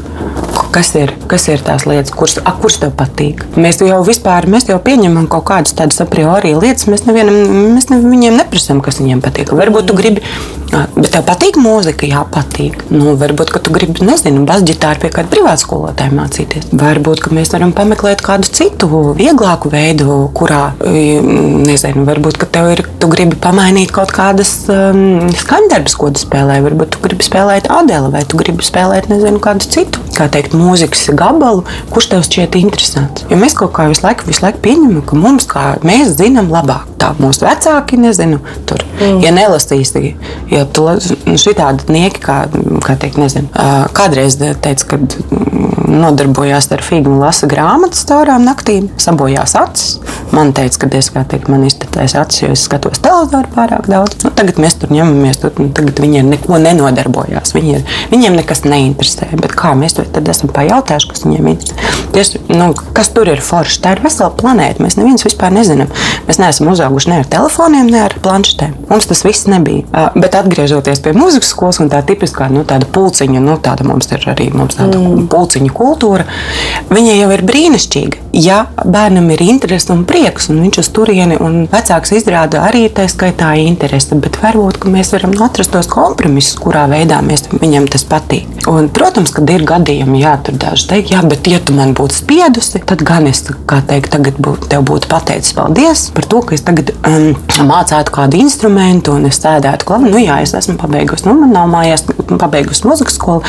[0.72, 3.44] kas ir, kas ir tās lietas, kuras, a, kuras tev patīk.
[3.61, 6.88] Mēs jau vispār mēs jau pieņemam kaut kādas tādas a priori lietas.
[6.90, 7.37] Mēs, nevienam,
[7.76, 9.52] mēs ne, viņiem neprasām, kas viņiem patīk.
[9.56, 10.24] Varbūt tu gribi,
[10.72, 12.87] bet tev patīk mūzika, jā, patīk.
[12.92, 16.70] Nu, varbūt, ka tu gribi, nezinu, basģitāru pie kāda privāta skolotāja mācīties.
[16.78, 22.85] Varbūt, ka mēs varam pameklēt kādu citu, vieglāku veidu, kurā, nezinu, varbūt, ka tev ir,
[23.02, 26.61] tu gribi pamainīt kaut kādas um, skaņdarbas, ko tu spēlē.
[26.64, 31.08] Varbūt tu gribi spēlēt Adela vai tu gribi spēlēt, nezinu, kādu citu, kā teikt, mūzikas
[31.18, 33.26] gabalu, kurš tev šķiet interesants.
[33.30, 36.88] Jo mēs kaut kā visu laiku, visu laiku pieņemam, ka mums, kā mēs zinām, labāk.
[37.02, 39.22] Tā mūsu vecāki, nezinu, tur, mm.
[39.24, 40.12] ja nelasīsi,
[40.52, 40.62] ja
[41.40, 42.38] šitādi nieki, kā,
[42.87, 43.48] kā teikt, nezinu,
[43.96, 45.01] kādreiz teica, ka
[45.92, 49.98] nodarbojās ar figu un lasa grāmatas caurām naktīm, sabojās acis.
[50.33, 54.16] Man teica, ka es kā teikt, man iztetēs acis, jo es skatos televizoru pārāk daudz.
[54.25, 57.53] Nu, tagad mēs tur ņemamies, tur, nu, tagad viņi ar neko nenodarbojās.
[57.53, 57.83] Viņi ir,
[58.14, 59.29] viņiem nekas neinteresē.
[59.42, 61.92] Bet kā mēs to tad esam pajautājuši, kas viņiem interesē?
[62.16, 63.83] Tieši, nu, kas tur ir forši?
[63.85, 64.81] Tā ir vesela planēta.
[64.85, 65.92] Mēs neviens vispār nezinām.
[66.29, 68.79] Mēs neesam uzauguši ne ar telefoniem, ne ar planšetēm.
[68.88, 70.09] Mums tas viss nebija.
[70.16, 74.24] Bet atgriežoties pie mūzikas skolas un tā tipiskā nu, tāda pulciņa, nu, tāda mums ir
[74.30, 75.26] arī mums tāda mm.
[75.32, 76.26] pulciņa kultūra,
[76.92, 78.20] viņa jau ir brīnišķīga.
[78.32, 83.04] Ja bērnam ir interese un prieks, un viņš uz turieni un vecāks izrāda arī tā
[83.10, 88.48] skaitā interesi, bet varbūt mēs varam atrast tos kompromisus, kurā veidā mēs, viņam tas patīk.
[88.70, 92.22] Un, protams, kad ir gadījumi, jā, tur daži teikt, jā, bet ja tu man būtu
[92.22, 96.56] spiedusi, tad gan es, kā teikt, tagad būtu, tev būtu pateicis paldies par to, ka
[96.56, 97.32] es tagad um,
[97.68, 100.06] mācētu kādu instrumentu un es sēdētu klāt.
[100.06, 102.05] Nu, jā, es esmu pabeigusi, nu, man nav mājās
[102.40, 103.42] pabeigusi muzikas skolu.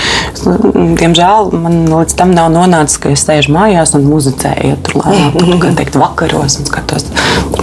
[0.99, 5.73] Diemžēl man līdz tam nav nonācis, ka es sēžu mājās un muzicēju tur lēnāk, kā
[5.79, 7.07] teikt, vakaros un skatos,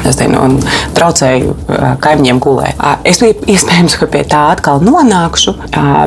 [0.05, 0.59] nezinu, un
[0.97, 1.57] traucēju
[2.03, 2.83] kaimiņiem gulēt.
[3.09, 5.57] Es iespējams, ka pie tā atkal nonākšu,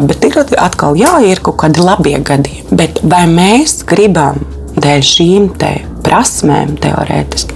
[0.10, 2.78] bet ir atkal jā, ir kaut kādi labie gadījumi.
[2.84, 4.44] Bet vai mēs gribam
[4.78, 5.93] dēļ šīm tēmām?
[6.04, 7.56] Prasmēm, teorētiski,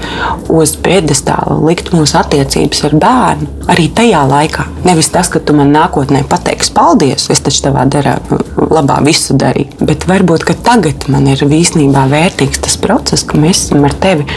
[0.54, 3.50] uz piedestāla likt mūsu attiecības ar bērnu.
[3.72, 4.68] Arī tajā laikā.
[4.88, 8.16] Nevis tas, ka tu man nākotnē pateiksi paldies, es taču tavā darā,
[8.58, 9.82] labā visu darīju.
[9.88, 14.28] Bet varbūt tagad man ir īstenībā vērtīgs tas process, ka mēs esam ar tevi.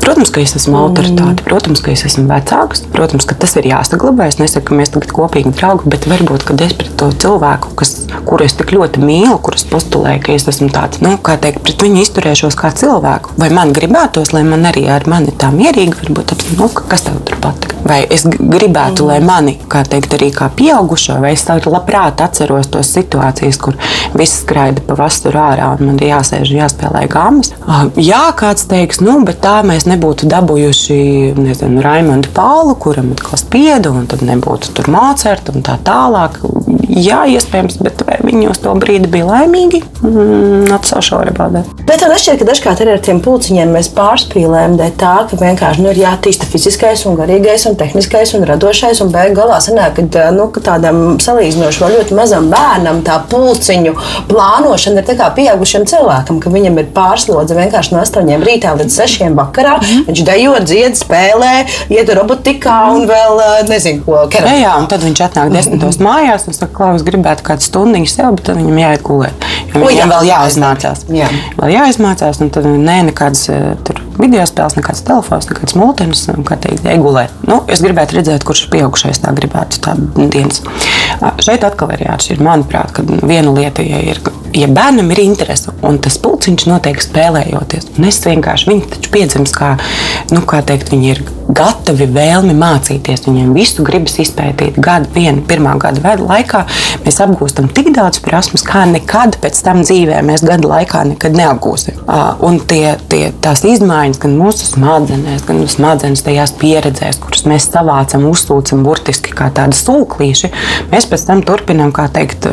[0.00, 4.28] Protams, ka es esmu autoritāte, protams, ka es esmu vecāks, protams, ka tas ir jāsaglabā.
[4.30, 7.94] Es nesaku, ka mēs tagad kopīgi draugi, bet varbūt, kad es pret to cilvēku, kas,
[8.26, 11.86] kuru es tik ļoti mīlu, kurus postulēju, ka es esmu tāds, nu, kā teikt, pret
[11.86, 13.38] viņu izturēšos kā cilvēku cilvēku.
[13.38, 17.20] Vai man gribētos, lai man arī ar mani tā mierīgi, varbūt apstāties, nu, kas tev
[17.24, 17.74] tur patīk?
[17.84, 22.90] Vai es gribētu, lai mani, kā teikt, arī kā pieaugušo, vai es labprāt atceros tos
[22.92, 23.76] situācijas, kur
[24.14, 27.52] viss skraida pa vasturu ārā un man ir jāsēž un jāspēlē gāmas.
[27.96, 31.00] Jā, kāds teiks, nu, bet tā mēs nebūtu dabūjuši,
[31.40, 36.38] nezinu, Raimondu Paulu, kuram atkal spiedu, un tad nebūtu tur Mocerta un tā tālāk.
[36.90, 39.80] Jā, iespējams, bet vai viņi uz to brīdi bija laimīgi?
[40.02, 40.68] Mm,
[41.00, 41.70] sure about that.
[41.86, 45.82] Bet man šķiet, ka dažkārt ir ar tiem pulciņiem mēs pārspīlējam dēļ tā, ka vienkārši
[45.82, 49.02] nu, ir jātīsta fiziskais, un garīgais, un tehniskais un radošais.
[49.02, 53.94] Un beigās galā sanāk, ka, nu, ka tādam salīdzinoši vēl ļoti mazam bērnam tā pulciņu
[54.30, 59.34] plānošana ir kā pieaugušam cilvēkam, ka viņam ir pārslodze vienkārši no 8 rītā līdz 6
[59.38, 59.78] vakarā.
[59.80, 60.06] Mm.
[60.10, 61.52] Viņš dejo, dzied, spēlē,
[61.92, 64.54] iet robotikā un vēl nezinu, ko kerā.
[64.60, 68.50] Jā, un tad viņš atnāk desmitos mājās un saka, Klaus, gribētu kādu stundu sev, bet
[68.50, 69.49] tad viņam jāiet gulēt.
[69.74, 71.04] Viņam jā, vēl jāizmācās.
[71.14, 71.28] Jā.
[71.58, 73.46] Vēl jāizmācās, un tad nē, nekādas
[73.86, 77.34] tur video spēles, nekāds telefons, nekāds multens, kā teikt, iegulēt.
[77.46, 80.62] Nu, es gribētu redzēt, kurš pieaugušais tā gribētu tādu dienas.
[81.44, 82.42] Šeit atkal ir jāatšķir.
[82.44, 84.22] Manuprāt, ka viena lieta, ja, ir,
[84.56, 89.56] ja bērnam ir interese un tas pulciņš notiek spēlējoties, un es vienkārši viņi taču piedzimst
[89.56, 89.74] kā,
[90.34, 91.22] nu, kā teikt, viņi ir
[91.54, 93.24] gatavi vēlmi mācīties.
[93.26, 94.78] Viņiem visu gribas izpētīt.
[94.82, 96.62] Gadu, vienu, pirmā gada laikā
[97.04, 102.00] mēs apgūstam tik daudz prasmes, kā nekad pēc tam dzīvē mēs gadu laikā nekad neapgūsim.
[102.46, 108.28] Un tie, tie, tās izmaiņas gan mūsu smadzenēs, gan smadzenes tajās pieredzēs, kuras mēs savācam,
[108.30, 110.52] uzsūcam burtiski kā tādi sūklīši,
[110.92, 112.48] mēs pēc tam turpinām, kā teikt,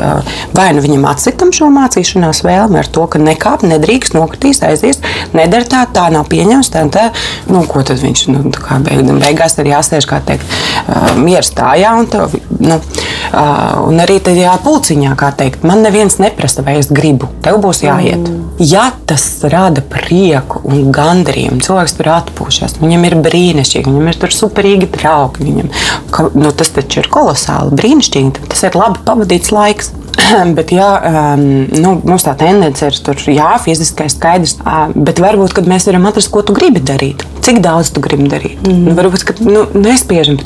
[0.57, 4.99] vai nu viņam atsitam šo mācīšanās vēlmi ar to, ka nekāp, nedrīkst, nokritīs, aizies,
[5.35, 7.09] nedara tā, tā nav pieņemts, tā, tā,
[7.51, 8.43] nu, ko tad viņš, nu,
[8.85, 10.57] beig, beigās ir jāsēž, kā teikt,
[11.19, 11.93] miera stājā.
[11.97, 12.79] Un, tev, nu,
[13.87, 17.29] un arī tajā pulciņā, kā teikt, man neviens neprasa, vai es gribu.
[17.45, 18.27] Tev būs jāiet.
[18.27, 18.43] Mm.
[18.67, 24.35] Ja tas rada prieku un gandarījumu, cilvēks tur atpūšas, viņam ir brīnišķīgi, viņam ir tur
[24.35, 25.45] superīgi draugi.
[25.47, 25.71] Viņam,
[26.13, 28.49] ka, nu, tas taču ir kolosāli, brīnišķīgi.
[28.51, 29.93] Tas ir labi pavadīts laiks.
[30.57, 31.43] Bet, jā, um,
[31.77, 36.31] nu, mums tā tendence ir tur, jā, fiziskais skaidrs, uh, bet varbūt mēs varam atrast,
[36.33, 37.23] ko tu gribi darīt.
[37.45, 38.59] Cik daudz tu gribi darīt?
[38.65, 38.89] Mm.
[38.89, 40.39] Nu, varbūt ka, nu, nespiežam,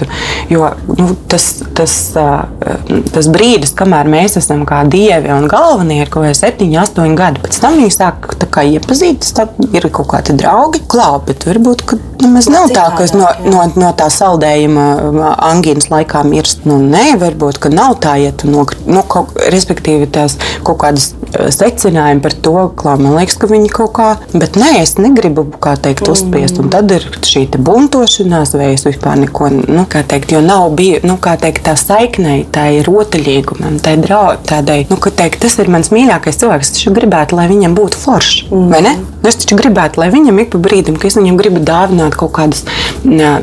[0.52, 2.44] jo nu, tas, tas, uh,
[3.14, 7.44] tas brīdis, kamēr mēs esam kā dievi un galvenie, ir kaut kādi septiņi, astoņi gadi.
[7.46, 8.36] Pēc tam viņi sāk
[8.68, 11.86] iepazīties, tad ir kaut kādi draugi, klāpi, bet varbūt
[12.22, 14.86] nemaz nav tā, ka no, no, no tā saldējuma
[15.50, 16.66] angīnas laikā mirst.
[16.70, 20.38] Nu, nē, varbūt, nav tā, ja tu no, nu, kaut, respektīvi tās
[20.68, 24.74] kaut kādas eh, secinājumi par to, kā man liekas, ka viņi kaut kā, bet nē,
[24.84, 26.60] es negribu, kā teikt, uzspiest.
[26.62, 31.02] Un tad ir šī buntošanās, vai es vispār neko, nu, kā teikt, jo nav bija,
[31.08, 35.42] nu, kā teikt, tā saiknei, tā ir rotaļīgumam, tā ir draudz, tādai, nu, ka teikt,
[35.46, 36.76] tas ir mans mīļākais cilvēks.
[36.76, 38.70] Taču gribētu, lai viņam būtu forši, mm.
[38.72, 38.96] vai ne?
[39.22, 42.32] Nu, es taču gribētu, lai viņam ik pa brīdim, ka es viņam gribu dāvināt kaut
[42.34, 42.64] kādas
[43.06, 43.36] jā,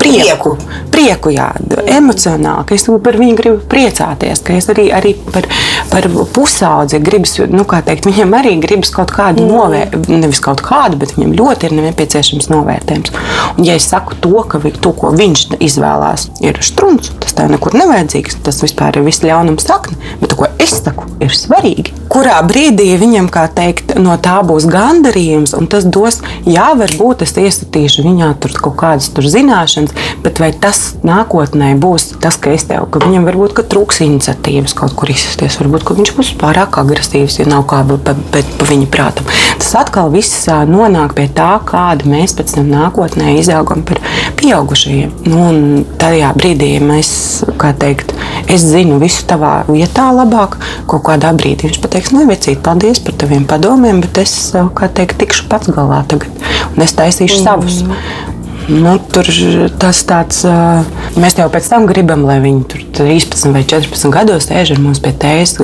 [0.00, 0.54] prieku,
[0.94, 1.50] prieku jā,
[1.92, 5.44] emocionāli, ka es par viņu gribu priecāties, ka es arī, arī par,
[5.90, 9.52] par pusaudzi gribas, nu, kā teikt, viņam arī gribas kaut kādu mm.
[9.52, 13.12] novērtēt, nevis kaut kādu, bet viņam ļoti ir nepieciešams novērtējums.
[13.58, 17.52] Un, ja es saku to, ka vi, to, ko viņš izvēlās, ir strūns, tas tev
[17.52, 21.94] nekur nevajadzīgs, tas vispār ir viss ļaunums sakne, bet to, ko es saku, ir svarīgi.
[22.12, 27.34] Kurā brīdī viņam, kā teikt, no tā būs gandarījums, un tas dos, jā, varbūt es
[27.36, 32.66] iesaistīšu viņā tur kaut kādas tur zināšanas, bet vai tas nākotnē būs tas, ka es
[32.68, 36.78] tev, ka viņam varbūt ka trūks iniciatīvas kaut kur izsasties, varbūt ka viņš būs pārāk
[36.82, 39.28] agresīvs, ja nav kā pa, pa, pa viņa prātam.
[39.60, 44.00] Tas atkal viss nonāk pie tā, kāda mēs pēc tam nākotnē izaugam par
[44.40, 45.14] pieaugušajiem.
[45.30, 47.10] Nu, un tajā brīdī mēs,
[47.60, 48.14] kā teikt,
[48.52, 50.58] es zinu visu tavā vietā labāk,
[50.90, 54.36] kaut kādā brīdī viņš pateiks, nevecīt, paldies par taviem padomiem, bet es,
[54.78, 56.32] kā teikt, tikšu pats galā tagad,
[56.74, 57.44] un es taisīšu mm.
[57.44, 57.82] savus.
[58.66, 59.28] Nu, tur
[59.78, 60.40] tas tāds,
[61.14, 64.98] mēs jau pēc tam gribam, lai viņi tur 13 vai 14 gados sēž ar mums
[65.04, 65.54] pie tējas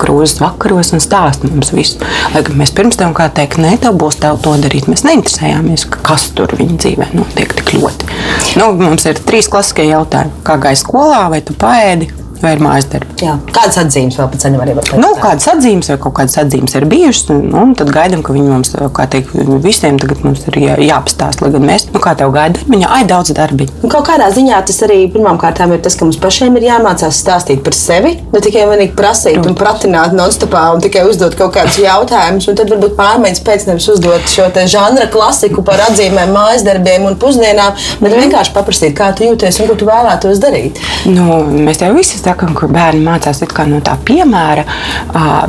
[0.00, 2.00] krūzes vakaros un stāsta mums visu.
[2.32, 4.88] Lai gan mēs pirms tam kā teikt, nē, tev būs tev to darīt.
[4.88, 8.08] Mēs neinteresējāmies, kas tur viņa dzīvē notiek tik ļoti.
[8.56, 10.40] Nu, mums ir trīs klasiskie jautājumi.
[10.46, 12.08] Kā gāja skolā, vai tu paēdi,
[12.42, 13.16] vai ir mājas darbi.
[13.20, 13.36] Jā.
[13.52, 14.92] Kādas atzīmes vēl pēc tam var būt?
[15.00, 18.48] Nu, kādas atzīmes vai kaut kādas atzīmes ir bijušas, un, un tad gaidām, ka viņi
[18.48, 22.32] mums, kā teikt, visiem tagad mums ir jā, jāpastāst, lai gan mēs, nu, kā tev
[22.34, 23.80] gaida, viņa ai daudz darbiņu.
[23.84, 27.20] Un kaut kādā ziņā tas arī pirmām kārtām ir tas, ka mums pašiem ir jāmācās
[27.22, 29.52] stāstīt par sevi, ne tikai vienīgi prasīt Protams.
[29.52, 33.88] un pratināt nonstopā un tikai uzdot kaut kādus jautājumus, un tad varbūt pārmaiņas pēc nevis
[33.92, 38.24] uzdot šo te žanra klasiku par atzīmēm, mājas darbiem un pusdienām, bet mm.
[38.24, 40.80] vienkārši paprasīt, kā tu jūties un ko tu vēlētos darīt.
[41.10, 44.64] Nu, mēs jau visi sakām, ka bērni mācās no tā piemēra,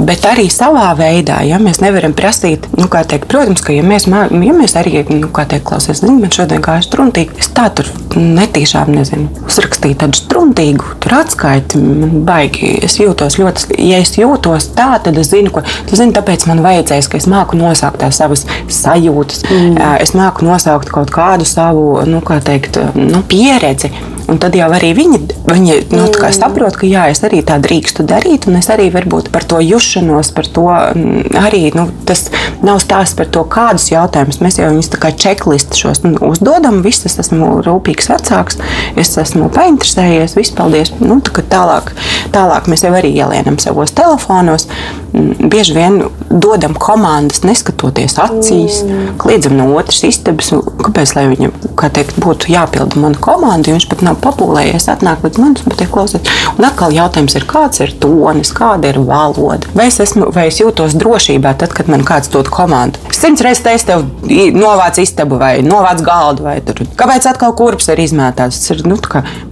[0.03, 1.41] bet arī savā veidā.
[1.47, 5.47] Ja, mēs nevaram prasīt, nu, teikt, protams, ka ja mēs, ja mēs arī, nu, kā
[5.49, 10.97] teikt, klausies, zini, man šodien gāja struntīgi, es tā tur netīšām nezinu, uzrakstīju tādu struntīgu,
[11.21, 15.99] atskaiti, man baigi, es jūtos ļoti, ja es jūtos tā, tad es zinu, ko, tu
[15.99, 19.77] zini, tāpēc man vajadzēs, ka es māku nosaukt tās savas sajūtas, mm.
[20.03, 23.93] es māku nosaukt kaut kādu savu, nu, kā teikt, nu, pieredzi.
[24.31, 26.31] Un tad jau arī viņi, viņi nu, mm.
[26.37, 30.29] saprot, ka jā, es arī tā drīkstu darīt, un es arī varbūt par to jušanos,
[30.31, 32.29] par to mm, arī nu, tas
[32.63, 36.79] nav stāsts par to, kādus jautājumus mēs jau viņus kā čeklistu šos nu, uzdodam.
[36.85, 38.61] Viss es esmu rūpīgs vecāks,
[38.95, 40.93] es esmu painteresējies, viss paldies.
[41.01, 41.91] Nu, tā tālāk,
[42.31, 44.69] tālāk mēs jau arī ielienam savos telefonos.
[45.11, 49.17] Mm, bieži vien dodam komandas, neskatoties acīs, mm.
[49.19, 50.53] kliedzam no otras istabas.
[50.85, 51.17] Kāpēc?
[51.17, 51.51] Lai viņam
[51.91, 55.91] teikt, būtu jāpilda mana komanda, jo viņš pat nav papūlējies, atnāk līdz manis, bet ir
[55.91, 56.31] klausīts.
[56.57, 59.69] Un atkal jautājums ir, kāds ir tonis, kāda ir valoda.
[59.77, 63.01] Vai es, esmu, vai es jūtos drošībā tad, kad man kāds dod komandu?
[63.15, 66.83] Simts reizes teicu, tev novāc istabu vai novāc galdu, vai tur.
[66.99, 68.61] Kāpēc atkal kurps ir izmētāts?
[68.73, 68.99] Ir, nu,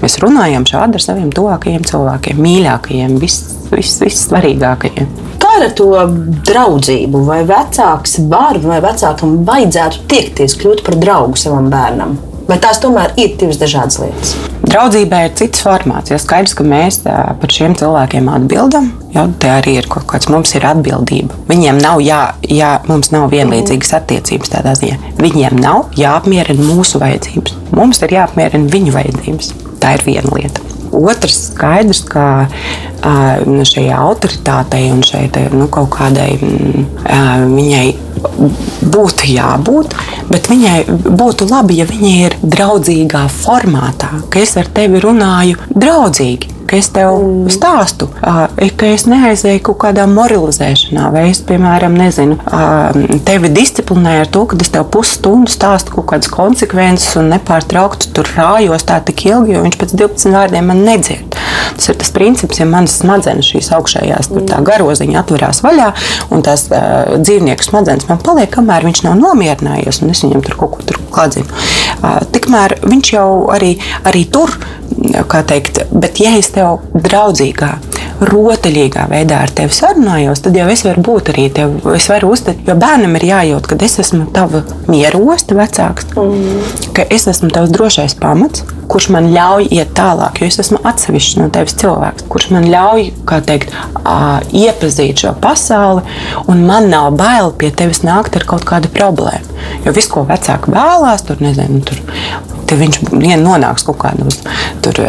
[0.01, 5.10] mēs runājam šādi ar saviem tuvākajiem cilvēkiem, mīļākajiem, vissvarīgākajiem.
[5.10, 5.89] Vis, Kā ar to
[6.45, 7.23] draudzību?
[7.25, 12.17] Vai vecāks var vai vecākam vajadzētu tiekties kļūt par draugu savam bērnam?
[12.49, 14.31] Vai tās tomēr ir divas dažādas lietas?
[14.65, 16.09] Draudzībai ir cits formāts.
[16.09, 20.55] Ja skaidrs, ka mēs par šiem cilvēkiem atbildam, jau tā arī ir kaut kāds mums
[20.57, 21.38] ir atbildība.
[21.49, 24.97] Viņiem nav jā, jā mums nav vienlīdzīgas attiecības tādā ziņā.
[25.21, 27.53] Viņiem nav jāapmierina mūsu vajadzības.
[27.77, 29.53] Mums ir jāapmierina viņu vajadzības.
[29.79, 30.68] Tā ir viena lieta.
[30.95, 37.88] Otrs skaidrs, ka uh, šai autoritātei un šai nu, kaut kādai uh, viņai
[38.89, 39.95] būtu jābūt,
[40.32, 46.59] bet viņai būtu labi, ja viņa ir draudzīgā formātā, ka es ar tevi runāju draudzīgi
[46.69, 47.17] ka es tev
[47.51, 52.38] stāstu, ka es neaizēju kaut kādā moralizēšanā, vai es, piemēram, nezinu,
[53.27, 58.29] tevi disciplinēju ar to, ka es tev pusstundu stāstu kaut kādas konsekvences un nepārtraukti tur
[58.38, 61.39] rājos tā tik ilgi, jo viņš pēc 12 vārdiem man nedzird.
[61.79, 65.85] Tas ir tas princips, ja manas smadzenes šīs augšējās, tur tā garoziņa atverās vaļā,
[66.35, 70.57] un tās uh, dzīvnieku smadzenes man paliek, kamēr viņš nav nomierinājies, un es viņam tur
[70.59, 71.47] kaut ko tur kladzinu.
[72.01, 73.77] Uh, tikmēr viņš jau arī,
[74.11, 74.51] arī tur,
[75.31, 77.71] kā teikt, bet ja es tev draudzīgā,
[78.27, 81.77] rotaļīgā veidā ar tevi sarunājos, tad jau es varu būt arī tev.
[81.95, 86.91] Es varu uzteikt, jo bērnam ir jājūt, ka es esmu tava mierosta vecāks, mm.
[86.97, 91.38] ka es esmu tavs drošais pamats, kurš man ļauj iet tālāk, jo es esmu atsevišķs
[91.39, 93.75] no tevis cilvēks, kurš man ļauj, kā teikt,
[94.56, 96.06] iepazīt šo pasauli,
[96.49, 99.60] un man nav bail pie tevis nākt ar kaut kādu problēmu.
[99.86, 102.02] Jo viss, ko vecāki vēlās, tur nezinu, tur
[102.78, 102.99] viņš
[103.41, 104.39] nonāks kaut kādos
[104.84, 104.99] tur,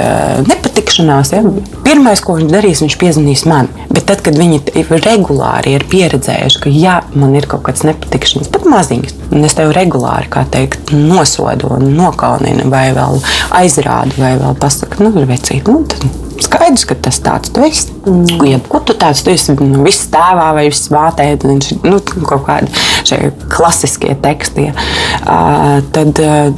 [0.47, 1.33] nepatikšanās.
[1.35, 1.43] Ja?
[1.85, 3.69] Pirmais, ko viņš darīs, viņš piezvanīs man.
[3.91, 4.63] Bet tad, kad viņi
[5.05, 9.75] regulāri ir pieredzējuši, ka ja man ir kaut kāds nepatikšanas, pat maziņas, un es tev
[9.77, 13.21] regulāri teikt, nosodu, nokauninu, vai vēl
[13.71, 16.05] aizrādu, vai vēl pasaku, nu, vecīt, nu, tad
[16.41, 17.93] skaidrs, ka tas tāds tu esi.
[18.09, 18.45] Mm.
[18.49, 19.55] Ja, ko tu tāds tu esi?
[19.61, 22.73] Nu, viss tēvā vai viss mātē, nu, kaut kādi
[23.09, 24.71] šie klasiskie teksti.
[24.71, 24.87] Ja.
[25.21, 26.49] Uh, tad uh,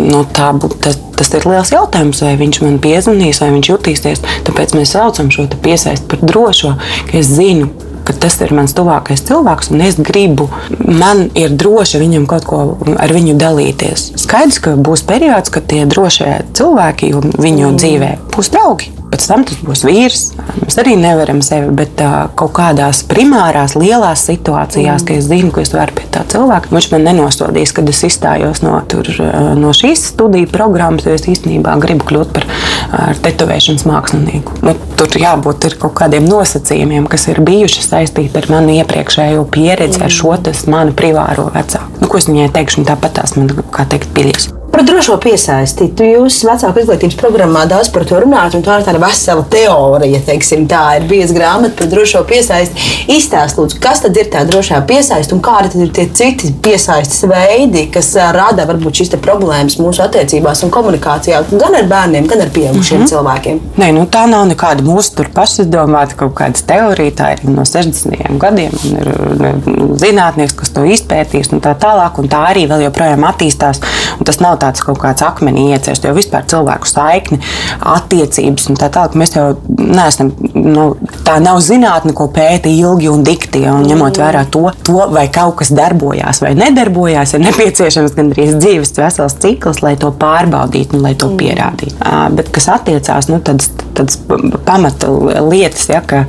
[0.00, 0.50] nu, tā,
[0.82, 4.24] tas, tas ir liels jautājums, vai viņš man piezvanīs, vai viņš jutīsies.
[4.48, 6.74] Tāpēc mēs saucam šo piesaisti par drošo,
[7.10, 7.70] ka es zinu,
[8.04, 12.62] ka tas ir mans tuvākais cilvēks, un es gribu, man ir droši viņam kaut ko
[12.96, 14.10] ar viņu dalīties.
[14.20, 17.76] Skaidrs, ka būs periods, kad tie drošie cilvēki viņu mm.
[17.82, 20.24] dzīvē būs draugi pēc tam tas būs vīrs.
[20.62, 25.06] Mēs arī nevaram sevi, bet uh, kaut kādās primārās, lielās situācijās, mm.
[25.08, 28.62] ka es zinu, ka es varu pie tā cilvēka, viņš man nenosodīs, kad es izstājos
[28.64, 29.08] no, tur,
[29.58, 32.46] no šīs studiju programmas, jo es īstenībā gribu kļūt par
[33.24, 34.60] tetovēšanas mākslinieku.
[34.66, 40.06] Nu, tur jābūt kaut kādiem nosacījumiem, kas ir bijuši saistīti ar manu iepriekšējo pieredzi, mm.
[40.06, 40.36] ar šo
[40.70, 42.00] manu privāro vecāku.
[42.00, 44.50] Nu, ko es viņai teikšu, tāpat tās man, kā teikt, pilies.
[44.70, 45.88] Par drošo piesaisti.
[45.98, 50.20] Jūs vecāku izglītības programmā daudz par to runājat, un tā ir tāda vesela teorija.
[50.28, 52.84] Teiksim, tā ir bijusi grāmata par drošo piesaisti.
[53.10, 58.12] Izstāstiet, kas tad ir tā drošā piesaiste un kādi ir tie citi piesaistes veidi, kas
[58.36, 63.04] rada varbūt šīs problēmas mūsu attiecībās un komunikācijā gan ar bērniem, gan ar pieaugušiem mm
[63.04, 63.10] -hmm.
[63.10, 63.60] cilvēkiem.
[63.82, 67.16] Nē, nu, tā nav nekāda mūsu pašizdomāta kaut kāda teorija.
[67.20, 68.38] Tā ir no 60.
[68.38, 68.70] gadiem.
[68.86, 69.10] Ir
[69.98, 72.22] zinātnieks, kas to izpētīs un tā tālāk.
[72.22, 73.82] Un tā arī vēl joprojām attīstās.
[74.18, 77.40] Un tas nav tāds kaut kāds akmenī iecēst, jo vispār cilvēku saikni,
[77.80, 79.16] attiecības un tā tālāk.
[79.20, 79.46] Mēs jau
[79.78, 80.86] neesam, nu,
[81.26, 85.58] tā nav zinātne, ko pēta ilgi un dikti, un ņemot vērā to, to, vai kaut
[85.60, 91.14] kas darbojās vai nedarbojās, ir nepieciešams gandrīz dzīves vesels cikls, lai to pārbaudītu un lai
[91.18, 91.96] to pierādītu.
[92.36, 94.18] Bet kas attiecās, nu, tādas, tādas
[94.66, 95.10] pamata
[95.46, 96.24] lietas, ja, ka,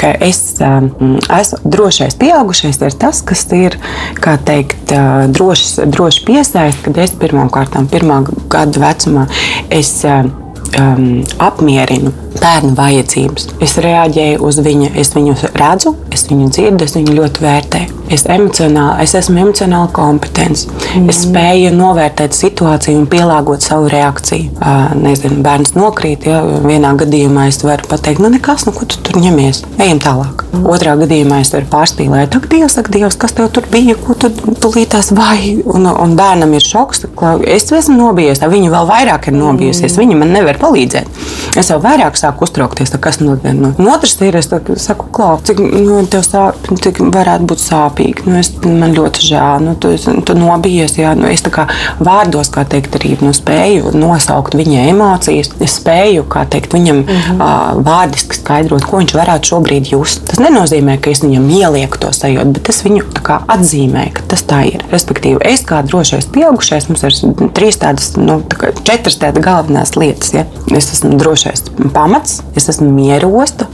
[0.00, 3.78] ka es esmu drošais pieaugušais, ir tas, kas ir,
[4.22, 4.92] kā teikt,
[5.36, 8.20] drošs, droši piesaist, kad es pirmām kārtām, pirmā
[8.52, 9.26] gada vecumā,
[9.74, 13.50] es um, apmierinu bērna vajadzības.
[13.64, 17.96] Es reaģēju uz viņa, es viņu redzu, es viņu dzirdu, es viņu ļoti vērtēju.
[18.06, 20.66] Es, emocionāli, es esmu emocionāli kompetents.
[20.94, 21.08] Mm.
[21.10, 24.52] Es spēju novērtēt situāciju un pielāgot savu reakciju.
[24.60, 29.00] Uh, nezinu, bērns nokrīt, ja vienā gadījumā es varu pateikt, nu nekas, nu ko tu
[29.02, 30.44] tur ņemies, ejam tālāk.
[30.52, 30.68] Mm.
[30.70, 34.30] Otrā gadījumā es varu pārspīlēt, ak, Dievs, ak, Dievs, kas tev tur bija, ko tu
[34.30, 35.56] tulītās vai.
[35.66, 40.04] Un, un bērnam ir šoks, ka es esmu nobijies, viņa vēl vairāk ir nobijusies, mm.
[40.04, 41.10] viņa man nevar palīdzēt.
[41.58, 43.54] Es jau vairāk sāku uztraukties, kas notiek.
[43.56, 44.50] Nu, otrs ir, es
[44.82, 48.26] saku, klāt, cik nu, tev sāp, cik varētu būt sāpīgi.
[48.26, 50.96] Nu, es, man ļoti žēl, nu, tu, tu nobijies.
[50.98, 51.66] Jā, nu, es tā kā
[52.02, 55.52] vārdos, kā teikt, arī nu, spēju nosaukt viņa emocijas.
[55.62, 57.42] Es spēju, kā teikt, viņam mm -hmm.
[57.42, 60.24] uh, vārdiski skaidrot, ko viņš varētu šobrīd just.
[60.30, 64.44] Tas nenozīmē, ka es viņam ielieku to sajūtu, bet es viņu kā, atzīmēju, ka tas
[64.46, 64.84] tā ir.
[64.92, 70.32] Respektīvi, es kā drošais pieaugušais, mums ir trīs tādas, nu, tā četras tādas galvenās lietas.
[70.34, 70.46] Ja?
[70.76, 71.62] Es esmu drošais
[71.92, 72.15] pamats,
[72.56, 73.68] es esmu mierosta,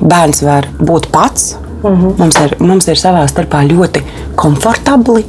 [0.00, 1.56] bērns var būt pats.
[1.82, 2.06] Mhm.
[2.06, 2.18] -huh.
[2.18, 4.02] mums, ir, mums ir savā starpā ļoti
[4.34, 5.24] komfortabli.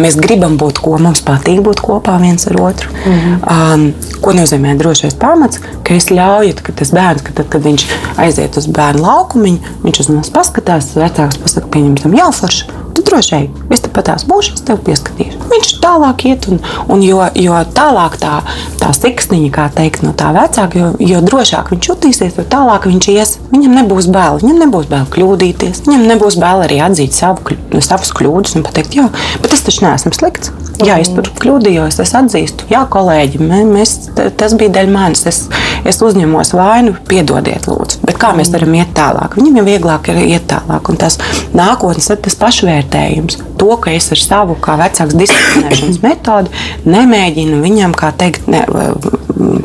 [0.00, 2.88] Mēs gribam būt kopā, mums patīk būt kopā viens ar otru.
[2.90, 3.74] Uh -huh.
[3.74, 5.60] um, ko nozīmē drošais pamats?
[5.84, 7.86] Ka es ļauju, ka tas bērns, ka tad, kad viņš
[8.16, 13.36] aiziet uz bērnu laukumu, viņš uz mums paskatās, vecāks pasakā, pieņemsim, jau forši tu droši
[13.36, 15.40] ej, es tepat tās būšu, es tev pieskatīšu.
[15.50, 16.60] Viņš tālāk iet, un,
[16.92, 18.40] un jo, jo tālāk tā,
[18.80, 23.10] tā siksniņa, kā teikt, no tā vecāka, jo, jo drošāk viņš jutīsies, jo tālāk viņš
[23.14, 23.36] ies.
[23.50, 28.58] Viņam nebūs bail, viņam nebūs bail kļūdīties, viņam nebūs bail arī atzīt savu, savus kļūdas
[28.58, 29.08] un pateikt, jā,
[29.42, 30.54] bet es taču neesmu slikts.
[30.86, 33.94] Jā, es tur kļūdījos, es atzīstu, jā, kolēģi, mēs,
[34.40, 35.26] tas bija dēļ manis.
[35.28, 35.42] Es,
[35.88, 38.00] es uzņemos vainu, piedodiet, lūdzu.
[38.06, 39.36] Bet kā mēs varam iet tālāk?
[39.40, 41.20] Viņam jau vieglāk ir iet tālāk, un tas
[41.56, 43.40] nākotnes ir tas pašvērtējums.
[43.60, 48.64] To, ka es ar savu kā vecāks disciplinēšanas metodi nemēģinu viņam, kā teikt, ne,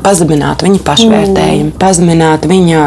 [0.05, 1.75] pazemināt viņa pašvērtējumu, mm.
[1.81, 2.81] pazemināt viņa,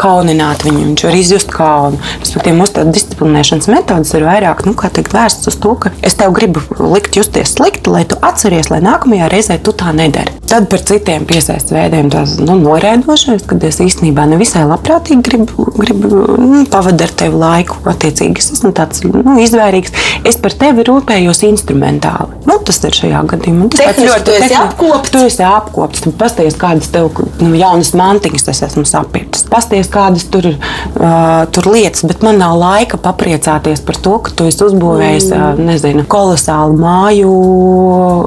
[0.00, 0.82] kaunināt viņu.
[0.88, 2.00] Viņš var izjust kaunu.
[2.22, 6.62] Respektīvi, mūsu disciplinēšanas metodas ir vairāk nu, teikt, vērstas uz to, ka es tev gribu
[6.94, 10.34] likt justies slikti, lai tu atceries, lai nākamajā reizē tu tā nedari.
[10.50, 16.10] Tad par citiem piesaistes veidiem tas nu, norēdošais, kad es īstenībā nevisai labprātīgi gribu, gribu
[16.38, 17.80] nu, pavadīt ar tevi laiku.
[17.90, 19.94] Attiecīgi, es esmu tāds nu, izvērīgs.
[20.28, 22.40] Es par tevi rūpējos instrumentāli.
[22.48, 23.68] Nu, tas ir šajā gadījumā.
[23.74, 24.56] Tas ir ļoti labi.
[24.58, 25.12] apkopts.
[25.14, 26.04] Tu esi apkopts.
[26.04, 29.46] Tu pasties, kādas tev nu, jaunas mantiņas es esmu sapircis.
[29.50, 34.34] Pasties, kādas tur ir uh, tur lietas, bet man nav laika papriecāties par to, ka
[34.36, 35.40] tu esi uzbūvējis mm.
[35.40, 37.32] uh, nezinu, kolosālu māju.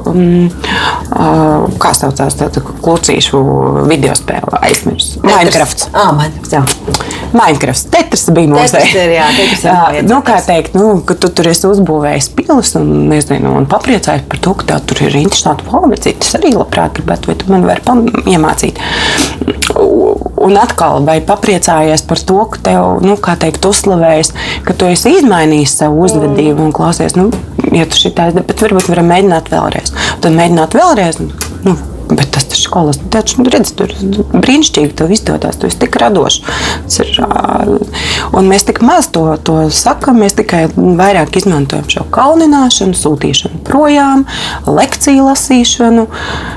[0.08, 0.48] Um,
[1.12, 3.42] uh, kā saucās tāda klucīšu
[3.88, 4.58] video spēle?
[4.68, 5.20] Aizmirst.
[5.24, 5.88] Minecraft.
[5.92, 7.04] Ah, Minecraft.
[7.32, 7.88] Minecraft.
[7.92, 10.06] Tetris bija mūsu monēta.
[10.08, 14.40] Nu, kā teikt, nu, ka tu tur esi uzbūvējis pilis un, nezinu, un papriecājies par
[14.42, 15.98] to, ka tev tur ir interesanti valoda.
[16.02, 17.84] Citas arī labprāt gribētu, vai tu man vari
[18.34, 18.80] iemācīt.
[20.48, 24.32] Un atkal, vai papriecājies par to, ka tev, nu, kā teikt, uzslavējas,
[24.66, 27.28] ka tu esi izmainījis savu uzvedību un klausies, nu,
[27.74, 29.94] ja tu šitais, bet varbūt varam mēģināt vēlreiz.
[30.16, 31.22] Un tad mēģināt vēlreiz.
[31.66, 31.76] Nu,
[32.08, 33.92] Bet tas taču skolas taču, nu, redz, tur
[34.32, 35.58] brīnišķīgi tev izdodas.
[35.60, 36.40] Tu esi tik radošs.
[37.02, 37.10] Ir,
[38.36, 40.22] un mēs tik maz to, to sakām.
[40.22, 44.24] Mēs tikai vairāk izmantojam šo kaunināšanu, sūtīšanu projām,
[44.66, 46.06] lekciju lasīšanu,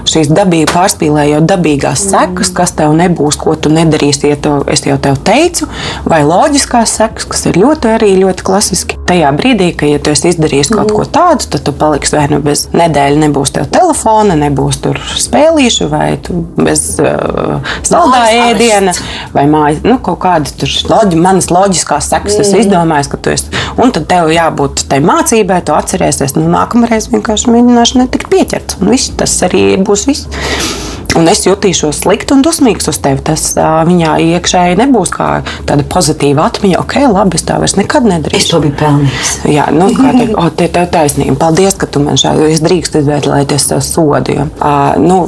[0.09, 4.97] šīs dabīgi pārspīlējot dabīgās sekas, kas tev nebūs, ko tu nedarīsi, ja tev, es jau
[5.03, 5.67] tev teicu,
[6.07, 8.99] vai loģiskās sekas, kas ir ļoti, arī ļoti klasiski.
[9.11, 12.39] Tajā brīdī, kad ja tu esi izdarījis kaut ko tādu, tad tu paliksi vai nu
[12.43, 16.19] bez nedēļas, nebūs tev telefona, nebūs tur spēles spēlīšu, vai
[16.61, 18.93] bez uh, saldā ēdiena,
[19.33, 22.37] vai mājas, nu, kaut kāda loģi, manas loģiskās sekas.
[22.37, 22.45] Mm.
[22.45, 23.49] Es izdomāju, ka tu esi.
[23.81, 26.37] Un tad tev jābūt tai mācībai, tu atcerēsies.
[26.37, 28.81] Nu, nākamreiz vienkārši mēģināšu netikt pieķerts.
[28.81, 33.22] Un viss tas arī būs viss un es jutīšos slikti un dusmīgs uz tevi.
[33.26, 35.30] Tas uh, viņā iekšēji nebūs kā
[35.70, 36.80] tāda pozitīva atmiņa.
[36.82, 38.41] Ok, labi, es tā vairs nekad nedarīšu.
[38.45, 39.34] Es to biju pelnījis.
[39.51, 41.38] Jā, nu, kā teikt, oh, te tev taisnība.
[41.41, 44.38] Paldies, ka tu man šādi, es drīkstu izvērtēties tev sodu.
[44.38, 44.47] Ja.
[44.62, 45.20] Uh, nu,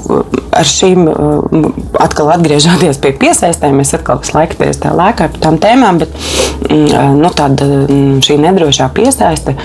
[0.54, 1.70] ar šīm uh,
[2.04, 6.14] atkal atgriežoties pie piesaistēm, mēs atkal visu laiku pie tā lēkā par tām tēmām, bet
[6.70, 9.56] mm, nu, tāda mm, šī nedrošā piesaiste,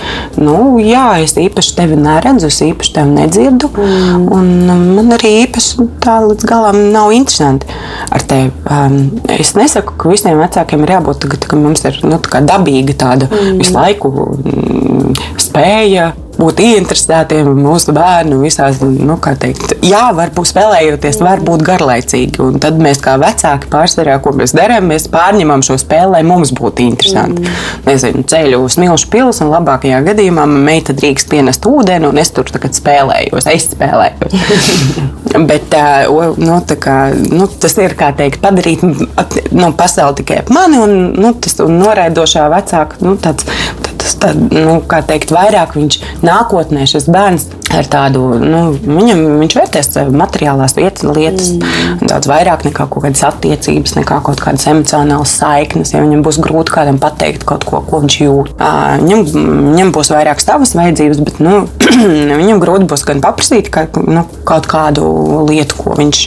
[0.41, 4.27] nu, jā, es īpaši tevi neredzu, es īpaši tevi nedzirdu, mm.
[4.35, 4.53] un
[4.97, 7.69] man arī īpaši tā līdz galam nav interesanti
[8.15, 8.53] ar tevi.
[8.69, 8.97] Um,
[9.35, 13.29] es nesaku, ka visiem vecākiem ir jābūt tagad, ka mums ir nu, tā dabīga tāda
[13.31, 13.61] mm.
[13.61, 21.21] visu laiku mm, spēja būt ieinteresētiem mūsu bērnu visās, nu, kā teikt, jā, varbūt spēlējoties,
[21.25, 22.41] var būt garlaicīgi.
[22.45, 26.53] Un tad mēs kā vecāki pārsvarā, ko mēs darām, mēs pārņemam šo spēli, lai mums
[26.57, 27.45] būtu interesanti.
[27.45, 27.83] Mm.
[27.89, 32.51] Nezinu, ceļu uz Milšu pils, un labākajā gadījumā meita drīkst pienest ūdeni, un es tur
[32.53, 34.39] tagad spēlējos, es spēlējos.
[35.49, 35.75] Bet
[36.39, 36.99] nu, kā,
[37.35, 41.79] nu, tas ir kā teikt, padarīt nu, pasauli tikai ap mani un nu, tas un
[41.83, 43.01] noraidošā vecāka.
[43.05, 43.47] Nu, tāds,
[43.83, 49.57] tas, tā, nu, kā teikt, vairāk viņš nākotnē šis bērns ar tādu, nu, viņam, viņš
[49.59, 52.07] vērtēs materiālās lietas, lietas mm.
[52.09, 55.93] daudz vairāk nekā kaut kādas attiecības, nekā kaut kādas emocionālas saiknes.
[55.95, 58.55] Ja viņam būs grūti kādam pateikt kaut ko, ko viņš jūt.
[58.59, 59.25] Viņam,
[59.75, 61.67] viņam būs vairāk savas vajadzības, bet nu,
[62.41, 65.05] viņam grūti būs gan paprasīt ka, nu, kaut kādu
[65.49, 66.25] lietu, ko viņš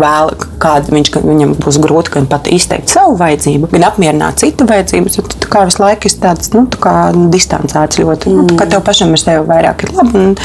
[0.00, 5.20] vēl, kādu viņš, viņam būs grūti gan pat izteikt savu vajadzību, gan apmierināt citu vajadzības.
[5.36, 6.78] Tu kā visu laiku esi tāds nu, tā
[7.32, 8.32] distancēts ļoti.
[8.32, 8.52] Mm.
[8.54, 10.22] Nu, tev pašam ir sev vairāk ir labi.
[10.22, 10.36] Un,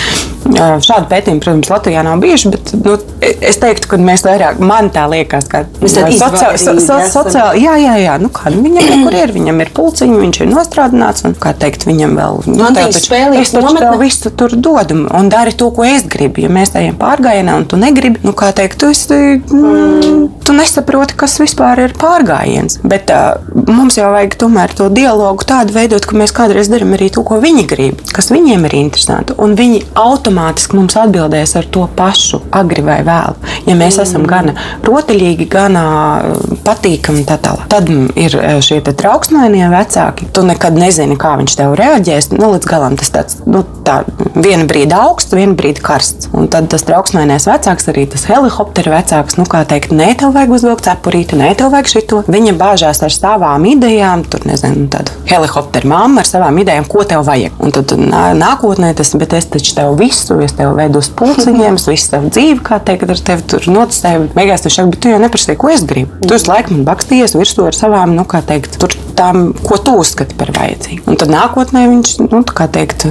[0.43, 5.05] Šādu pētījumu, protams, Latvijā nav bijuši, bet nu, es teiktu, ka mēs vairāk, man tā
[5.11, 9.33] liekas, ka sociāli, so, so, sociāli, jā, jā, jā, nu kā, nu, viņam kur ir,
[9.35, 13.15] viņam ir pulciņi, viņš ir nostrādināts, un, kā teikt, viņam vēl, nu, man tev taču,
[13.39, 16.99] es taču tev visu tur dodu, un dari to, ko es gribu, ja mēs ejam
[16.99, 21.95] pārgājienā, un tu negribi, nu, kā teikt, tu esi, mm, tu nesaproti, kas vispār ir
[21.99, 23.39] pārgājiens, bet uh,
[23.71, 27.39] mums jau vajag tomēr to dialogu tādu veidot, ka mēs kādreiz darām arī to, ko
[27.43, 32.41] viņi grib, kas viņiem ir interesanti, un viņi automātiski automātiski mums atbildēs ar to pašu,
[32.51, 33.35] agri vai vēlu.
[33.67, 34.03] Ja mēs mm.
[34.03, 34.53] esam gana
[34.83, 35.83] rotaļīgi, gana
[36.19, 37.67] uh, patīkami, tā tālāk.
[37.71, 40.27] Tad ir uh, šie trauksmainie vecāki.
[40.33, 42.31] Tu nekad nezini, kā viņš tev reaģēs.
[42.35, 44.01] Nu, līdz galam tas tāds nu, tā,
[44.35, 46.31] viena brīdi augsts, viena brīdi karsts.
[46.33, 50.55] Un tad tas trauksmainais vecāks, arī tas helikoptera vecāks, nu, kā teikt, nē, tev vajag
[50.57, 52.23] uzvilkt cepurīti, nē, tev vajag šito.
[52.33, 57.25] Viņa bāžās ar savām idejām, tur nezinu, tāda helikoptera mamma ar savām idejām, ko tev
[57.27, 57.55] vajag.
[57.63, 57.93] Un tad
[58.37, 62.09] nākotnē tas, bet es taču tev visu visu, es tev veidu uz pulciņiem, es visu
[62.09, 64.29] savu dzīvi, kā teikt, ar tevi tur noticēju.
[64.37, 66.19] Beigās tu saki, bet tu jau neprasīji, ko es gribu.
[66.23, 70.35] Tu esi laikam bakstījies virsū ar savām, nu, kā teikt, tur tām, ko tu uzskati
[70.39, 71.05] par vajadzīgu.
[71.09, 72.41] Un tad nākotnē viņš, nu,
[72.73, 73.05] teikt,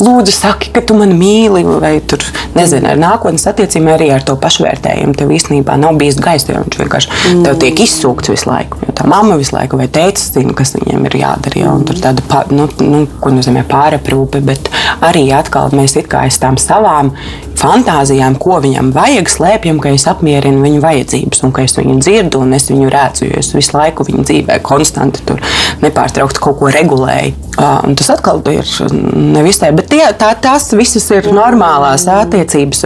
[0.00, 2.22] lūdzu, saki, ka tu mani mīli, vai tur,
[2.56, 5.16] nezinu, ar nākotnes attiecībām arī ar to pašvērtējumu.
[5.18, 7.44] Tev īstenībā nav bijis gaisa, jo viņš vienkārši mm.
[7.46, 8.80] tev tiek izsūkts visu laiku.
[8.86, 11.66] Jo tā mamma visu laiku vai teica, zina, kas viņiem ir jādara.
[11.72, 14.70] Un tur tāda, nu, nu, ko nozīmē pāraprūpe, bet
[15.04, 17.12] arī atkal mēs it kā aiz tām savām
[17.58, 22.42] fantāzijām, ko viņam vajag, slēpjam, ka es apmierinu viņu vajadzības un ka es viņu dzirdu
[22.44, 23.26] un es viņu redzu.
[23.28, 25.42] Jo es visu laiku viņa dzīvē konstanti tur
[25.82, 27.34] nepārtraukti kaut ko regulēju.
[27.58, 32.84] Un tas atkal ir nevisai, bet tie, tā, tās visas ir normālās attiecības,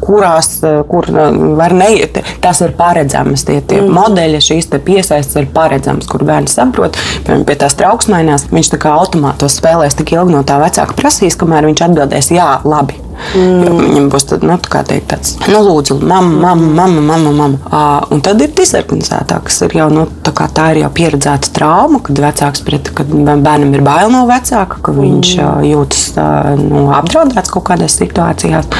[0.00, 0.54] kurās
[0.88, 1.10] kur
[1.58, 2.20] var neiet.
[2.44, 3.44] Tas ir paredzamas.
[3.48, 3.92] Tie, tie mm.
[3.98, 6.96] modeļi, šīs piesaistes ir paredzamas, kur bērns saprot,
[7.26, 8.48] piemēram, pie tās trauksmainās.
[8.52, 12.48] Viņš tā kā automātos spēlēs tik ilgi no tā vecāka prasīs, kamēr viņš atbildēs jā,
[12.64, 13.07] labi.
[13.36, 13.78] Mm.
[13.78, 17.32] Viņam būs tad, nu, tā teikt, tāds, nu, lūdzu, mamma, mamma, mamma, mamma.
[17.36, 17.58] mamma.
[17.68, 22.00] Uh, un tad ir disorganizētā, kas ir jau, nu, tā, tā ir jau pieredzēta trauma,
[22.04, 26.86] kad vecāks pret, kad bērnam ir bail no vecāka, ka viņš uh, jūtas uh, nu,
[26.96, 28.70] apdraudēts kaut kādās situācijās.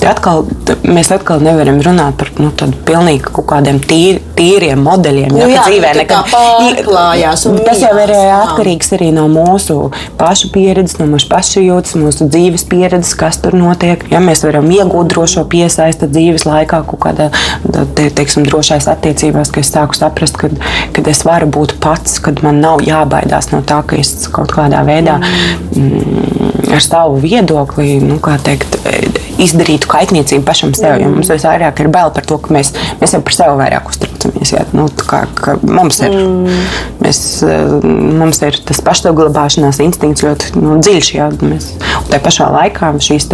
[0.00, 0.46] Tad atkal,
[0.88, 5.30] mēs atkal nevaram runāt par nu, tādu pilnīgi kaut kādiem tīri, tīriem modeļiem.
[5.30, 7.46] Nu, jā, jā, dzīvē nekad pārklājās.
[7.62, 9.78] Tas jau ir atkarīgs arī no mūsu
[10.18, 14.04] pašu pieredzes, no mūsu pašu jūtas, mūsu dzīves pieredzes, kas tur notiek notiek.
[14.12, 17.30] Ja mēs varam iegūt drošo piesaisti dzīves laikā, kaut kādā
[17.96, 20.50] te, teiksim, drošās attiecībās, ka es sāku saprast, ka
[20.92, 24.82] kad es varu būt pats, kad man nav jābaidās no tā, ka es kaut kādā
[24.86, 28.78] veidā mm, ar savu viedokli, nu, teikt,
[29.42, 31.00] izdarītu kaitniecību pašam sev.
[31.02, 34.11] Jo mums vairāk ir bail par to, ka mēs, mēs jau par sevi vairāk uztraucamies.
[34.52, 35.22] Jā, nu, kā,
[35.62, 36.60] mums, ir, mm.
[37.02, 37.22] mēs,
[37.82, 41.12] mums ir tas pašsaglabāšanās instinkts ļoti nu, dziļš.
[41.16, 41.72] Jā, mēs,
[42.10, 43.30] tā pašā laikā šīs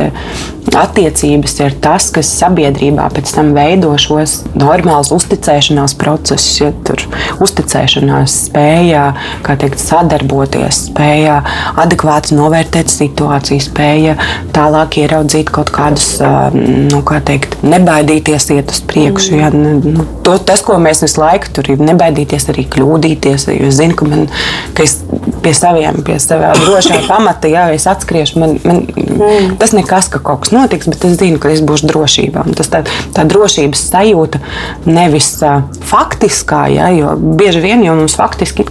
[0.76, 6.58] attiecības ir tas, kas sabiedrībā pēc tam veido šos normālus uzticēšanās procesus.
[6.58, 7.02] Ja tur
[7.44, 9.04] uzticēšanās spēja
[9.46, 11.40] teikt, sadarboties, spēja
[11.78, 14.16] adekvāti novērtēt situāciju, spēja
[14.56, 16.16] tālāk ieraudzīt kaut kādus,
[16.54, 19.34] nu, kā teikt, nebaidīties iet uz priekšu.
[19.34, 19.40] Mm.
[19.40, 23.48] Ja, nu, to, tas, ko mēs visu laiku tur ir, nebaidīties arī kļūdīties.
[23.54, 24.26] Jo es zinu, ka, man,
[24.76, 24.98] ka es
[25.44, 29.56] pie saviem, pie savām drošā pamata, ja es atskriešu, man, man, mm.
[29.60, 32.46] tas nekas, ka kaut kas notiks, bet es zinu, ka es būšu drošībā.
[32.48, 32.84] Un tas tā,
[33.16, 34.42] tā drošības sajūta
[34.88, 38.66] nevis uh, faktiskā, ja, jo bieži vien jau mums faktiski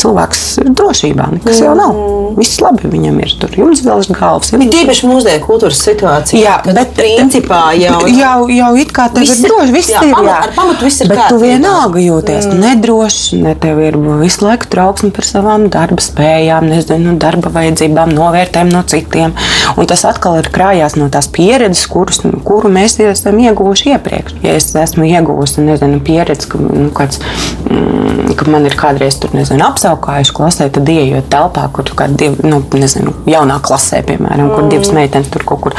[0.00, 1.94] cilvēks ir drošībā, nekas jau nav.
[1.94, 2.24] Mm.
[2.38, 4.50] Viss labi viņam ir tur, jums vēl ir galvas.
[4.50, 6.40] Ja Tīpaši mūsdienu kultūras situācijā.
[6.40, 10.14] Jā, bet principā jau, jau, jau it kā tev ir droši, viss jā, ir.
[10.26, 11.12] Jā, ar pamatu viss ir.
[11.12, 12.62] Bet tu vienalga jūties mm.
[12.64, 18.74] nedroši, ne tev ir visu laiku trauksme par savām darba spējām, nezinu, darba vajadzībām, novērtējumu
[18.74, 19.36] no citiem.
[19.78, 24.38] Un tas atkal ir krājās no tās pieredzes, kurus, kuru mēs esam ieguvuši iepriekš.
[24.44, 27.20] Ja es esmu ieguvusi nezinu, pieredzi, ka, nu, kāds,
[27.68, 32.48] mm, ka man ir kādreiz tur, nezinu, apsaukājuši klasē, tad ieejot telpā, kur kāda divi,
[32.48, 35.00] nu, nezinu, jaunā klasē, piemēram, kur divas mm.
[35.00, 35.78] meitenes tur kaut kur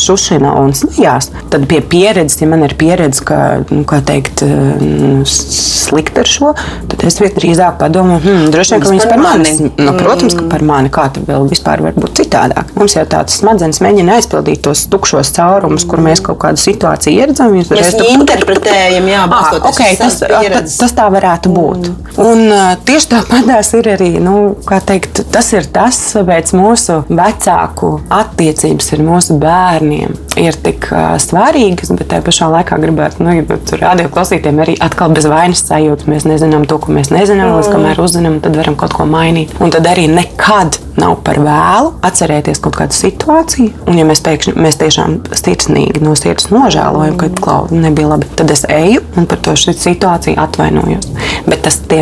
[0.00, 1.30] šušina un smējās.
[1.52, 3.40] Tad pie pieredzes, ja man ir pieredze, ka,
[3.70, 6.52] nu, kā teikt, nu, slikti ar šo,
[6.90, 9.54] tad es drīzāk padomāju, hmm, droši vien, ka viņas par mani.
[9.78, 12.72] Nu, protams, ka par mani kā tad vēl vispār var būt citādāk.
[12.78, 17.54] Mums jau tāds smadzenes mēģina aizpildīt tos tukšos caurumus, kur mēs kaut kādu situāciju ieredzam.
[17.54, 21.88] Mēs to interpretējam, jā, ah, okay, tas, tas, tas tā varētu būt.
[21.88, 22.20] Mm.
[22.24, 28.92] Un tieši tāpatās ir arī, nu, kā teikt, tas ir tas, kāpēc mūsu vecāku attiecības
[28.96, 33.82] ar mūsu bērniem ir tik uh, svarīgas, bet tajā pašā laikā gribētu, nu, ja tur
[33.82, 36.08] radio klausītājiem arī atkal bez vainas sajūtas.
[36.10, 37.60] Mēs nezinām to, ko mēs nezinām, mm.
[37.60, 39.54] līdz kamēr uzzinām, tad varam kaut ko mainīt.
[39.62, 43.72] Un tad arī nekad nav par vēlu atcerēties kaut kādu situāciju.
[43.88, 48.52] Un, ja mēs pēkšņi mēs tiešām sirsnīgi no sirds nožēlojam, ka klauva nebija labi, tad
[48.54, 51.08] es eju un par to situāciju atvainojos.
[51.46, 52.00] Bet tas, tie,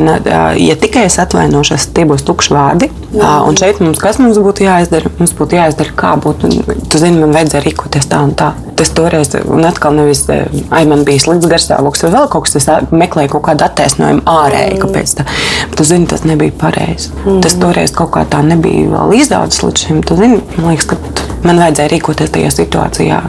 [0.63, 2.89] ja tikai es atvainošos, tie būs tukši vārdi.
[3.13, 3.33] Jā.
[3.45, 5.11] Un šeit mums, kas mums būtu jāizdara?
[5.19, 6.51] Mums būtu jāizdara, kā būtu.
[6.89, 8.53] Tu zini, man vajadzēja rīkoties tā un tā.
[8.79, 12.95] Tas toreiz, un atkal nevis, ai, man bija slikts garstāvoklis vai vēl kaut kas, es
[12.95, 15.27] meklēju kaut kādu attaisnojumu ārēji, kāpēc tā.
[15.77, 17.13] Tu zini, tas nebija pareizi.
[17.25, 17.43] Mm.
[17.45, 21.29] Tas toreiz kaut kā tā nebija vēl izdaudzis līdz šim, tad zini, man liekas, ka
[21.47, 23.21] man vajadzēja rīkoties tajā situācijā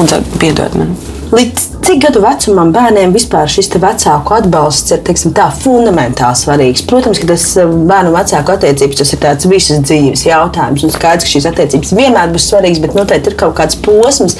[0.00, 0.96] un piedot man.
[1.28, 6.86] Līdz cik gadu vecumam bērniem vispār šis vecāku atbalsts ir teiksim, tā, fundamentāli svarīgs?
[6.88, 10.86] Protams, ka tas eh, bērnu vecāku attiecības tas ir tāds visas dzīves jautājums.
[10.88, 14.38] Un skaidrs, ka šīs attiecības vienmēr būs svarīgas, bet noteikti ir kaut kāds posms,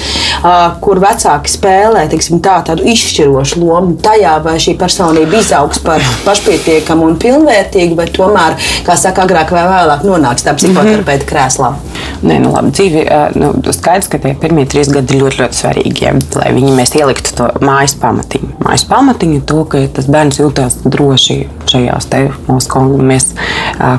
[0.81, 7.05] kur vecāki spēlē teiksim, tā, tādu izšķirošu lomu tajā, vai šī personība izaugs par pašpietiekamu
[7.05, 11.29] un pilnvērtīgu, vai tomēr, kā saka, agrāk vai vēlāk nonāks tā psihoterapeita mhm.
[11.29, 11.75] krēslā.
[12.19, 13.03] Nē, nu labi, dzīve,
[13.39, 16.91] nu, skaidrs, ka tie pirmie trīs gadi ir ļoti, ļoti svarīgi, ja, lai viņi mēs
[16.99, 18.49] ieliktu to mājas pamatiņu.
[18.65, 21.37] Mājas pamatiņu to, ka tas bērns jūtas droši
[21.69, 23.29] šajās te mūsu mēs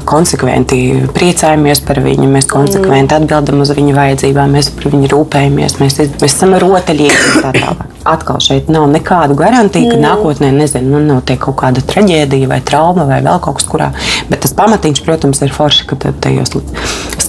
[0.09, 0.81] konsekventi
[1.17, 6.29] priecājamies par viņu, mēs konsekventi atbildam uz viņa vajadzībām, mēs par viņu rūpējamies, mēs, mēs
[6.29, 7.87] esam rotaļīgi un tā tālāk.
[8.11, 13.05] Atkal šeit nav nekādu garantiju, ka nākotnē nezinu, nu, notiek kaut kāda traģēdija vai trauma
[13.09, 13.91] vai vēl kaut kas kurā.
[14.31, 16.57] Bet tas pamatiņš, protams, ir forši, ka tajos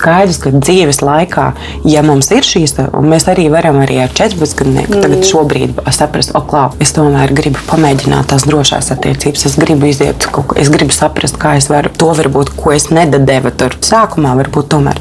[0.02, 1.48] skaidrs, ka dzīves laikā,
[1.88, 5.06] ja mums ir šīs, un mēs arī varam arī ar 14 gadnieku mm.
[5.06, 10.30] tagad šobrīd saprast, o, klā, es tomēr gribu pamēģināt tās drošās attiecības, es gribu iziet,
[10.60, 15.00] es gribu saprast, kā es varu to varbūt, ko es nedadevu tur sākumā, varbūt tomēr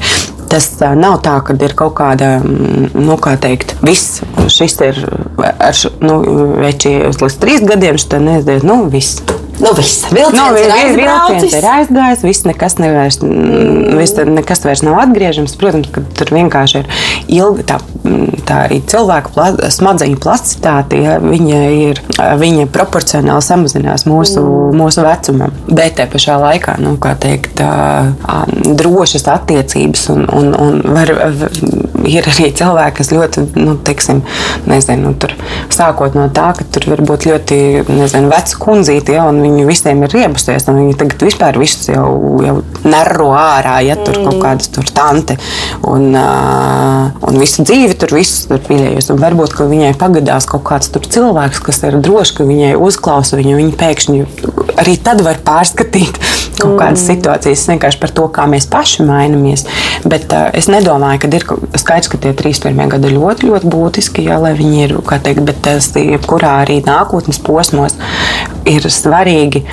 [0.51, 0.65] Tas
[0.99, 4.19] nav tā, ka ir kaut kāda, nu, kā teikt, viss
[4.51, 4.97] šis ir
[5.39, 6.17] ar, nu,
[6.59, 9.21] veči līdz trīs gadiem, šis te nezinu, nu, viss.
[9.61, 13.97] Nu, viss vilciens, nu, ir, vilciens ir aizgājis, viss nekas, nevairs, mm.
[13.99, 15.53] viss, nekas vairs nav atgriežams.
[15.61, 16.89] Protams, ka tur vienkārši ir
[17.37, 17.77] ilga tā,
[18.49, 21.01] tā arī cilvēka pla, smadzeņu plasticitāte.
[21.05, 22.01] Ja, viņa ir
[22.41, 24.81] viņa proporcionāli samazinās mūsu, mm.
[24.81, 25.53] mūsu vecumam.
[25.69, 27.61] Bet te pašā laikā, nu, kā teikt,
[28.81, 31.13] drošas attiecības un, un, un var,
[32.09, 34.21] ir arī cilvēki, kas ļoti, nu, teiksim,
[34.69, 35.33] nezinu, tur
[35.73, 40.03] sākot no tā, ka tur var būt ļoti, nezinu, veca kundzīte, ja, un viņi visiem
[40.05, 42.07] ir riebusies, un viņi tagad vispār visus jau,
[42.45, 44.29] jau nero ārā, ja tur mm.
[44.29, 45.37] kaut kādas tur tante,
[45.87, 49.13] un, uh, un visu dzīvi tur visus tur mīlējusi.
[49.13, 53.39] Un varbūt, ka viņai pagadās kaut kāds tur cilvēks, kas ir drošs, ka viņai uzklausa
[53.39, 54.23] viņu, viņa pēkšņi
[54.81, 56.19] arī tad var pārskatīt
[56.61, 57.07] kaut kādas mm.
[57.07, 59.65] situācijas vienkārši par to, kā mēs paši mainamies.
[60.05, 61.47] Bet uh, es nedomāju, ka ir
[61.91, 65.19] skaidrs, ka tie trīs pirmie gadi ir ļoti, ļoti būtiski, jā, lai viņi ir, kā
[65.23, 67.97] teikt, bet tas jebkurā arī nākotnes posmos
[68.69, 69.65] ir svarīgi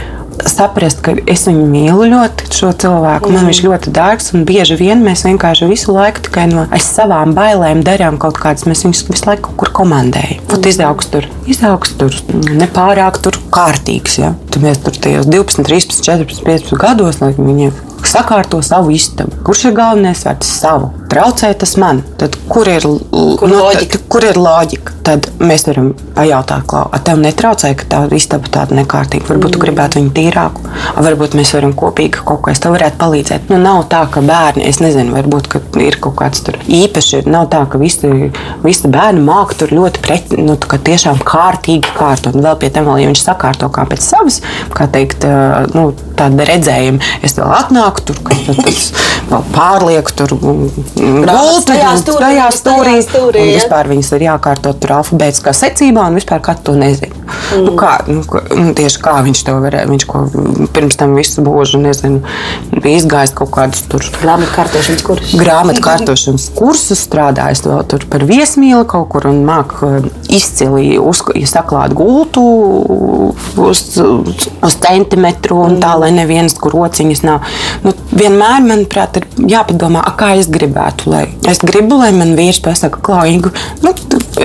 [0.47, 3.33] saprast, ka es viņu mīlu ļoti, šo cilvēku.
[3.33, 3.51] Man mm.
[3.51, 8.21] viņš ļoti dārgs, un bieži vien mēs vienkārši visu laiku tikai no savām bailēm darām
[8.23, 8.66] kaut kādas.
[8.71, 10.39] Mēs viņus visu laiku kaut kur komandējam.
[10.39, 10.49] Mm.
[10.53, 14.21] Pat izaugs tur, izaugs tur nepārāk tur kārtīgs.
[14.23, 14.33] Ja?
[14.53, 17.73] Tad mēs tur tajos 12, 13, 14, 15 gados, lai viņi
[18.07, 19.42] sakārto savu istabu.
[19.46, 20.92] Kurš ir galvenais vērts savu?
[21.09, 22.03] Traucē tas man.
[22.20, 24.01] Tad kur ir, kur, nu, loģika?
[24.12, 24.92] kur ir loģika?
[25.09, 29.24] Tad mēs varam pajautāt, Klau, tev netraucē, ka tā istaba tāda nekārtīga.
[29.30, 29.55] Varbūt mm.
[29.55, 30.64] tu gribētu viņu tīrāku,
[31.01, 33.49] varbūt mēs varam kopīgi kaut ko, es tev varētu palīdzēt.
[33.49, 35.49] Nu, nav tā, ka bērni, es nezinu, varbūt
[35.80, 37.22] ir kaut kāds tur īpaši.
[37.32, 38.11] Nav tā, ka visi,
[38.66, 42.36] visi bērni māca tur ļoti pret, nu, tiešām kārtīgi kārtot.
[42.36, 44.42] Un vēl pie tam, vēl, ja viņš sakārto kā pēc savas,
[44.76, 45.24] kā teikt,
[45.72, 45.88] nu,
[46.18, 48.91] tāda redzējuma, es vēl atnāku tur, ka tas
[49.28, 52.97] vēl pārlieku tur Grāmatas gultu, tajā stūrī,
[53.43, 57.14] un vispār viņas ir jākārto tur alfabētiskā secībā, un vispār kā to nezinu.
[57.18, 57.64] Mm.
[57.64, 58.22] Nu, kā, nu,
[58.57, 60.22] nu, tieši kā viņš to varēja, viņš ko
[60.74, 62.22] pirms tam visu mūžu, nezinu,
[62.74, 65.34] bija izgājis kaut kādus tur Grāmatu kārtošanas kursus.
[65.41, 69.91] grāmatu kārtošanas kursus, strādājis vēl tur par viesmīli kaut kur un māku
[70.32, 72.45] izcili uz, ja saklāt gultu
[73.57, 77.49] uz, uz centimetru un tā, lai nevienas kur rociņas nav.
[78.19, 83.01] Vienmēr, manuprāt, ir jāpadomā, a, kā es gribētu, lai es gribu, lai man vīrs pasaka,
[83.05, 83.53] Klauīgu,
[83.85, 83.93] nu,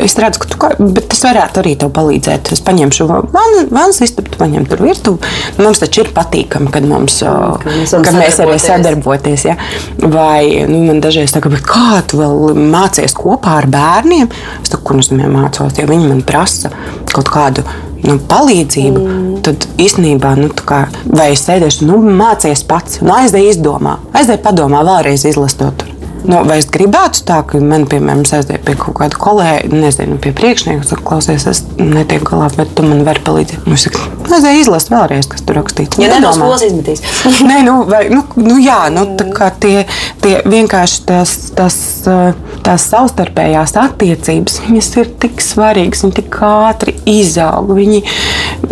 [0.02, 2.52] es redzu, ka tu kā, bet es varētu arī tev palīdzēt.
[2.56, 3.30] Es paņemšu van-
[3.72, 5.32] vannas istabu, tu paņem tur virtuvi.
[5.58, 9.46] Mums taču ir patīkami, kad mums, ka mēs varam mēs arī sadarboties.
[9.46, 9.56] Ja?
[9.98, 14.30] Vai nu, man dažreiz saka, "Bet kā tu vēl mācies kopā ar bērniem?
[14.62, 16.70] Es saku, kur viņiem mācos, ja viņi man prasa
[17.14, 17.64] kaut kādu.
[18.04, 19.42] Nu, palīdzību, mm.
[19.48, 24.44] tad īstenībā, nu, tā kā, vai es sēdēšu, nu, mācīties pats, nu, aizdeju izdomā, aizdeju
[24.44, 25.72] padomā, vēlreiz izlasot.
[25.80, 25.94] tur.
[26.24, 30.20] Nu, vai es gribētu tā, ka man, piemēram, es aizdeju pie kaut kāda kolēģa, nezinu,
[30.24, 33.68] pie priekšnieka, saka, klausies, es netieku galā, bet tu man vari palīdzēt.
[33.68, 33.76] Nu,
[34.32, 36.00] aizdeju izlasīt vēlreiz, kas tur rakstīts.
[36.02, 36.34] Ja nedomā.
[36.38, 37.04] skolas izmetīs.
[37.50, 39.84] Nē, nu, vai, nu, nu, jā, nu, tā kā tie,
[40.24, 41.78] tie vienkārši tās, tās,
[42.66, 47.74] tās savstarpējās attiecības, viņas ir tik svarīgas, viņi tik ātri izaug.
[47.76, 48.02] Viņi,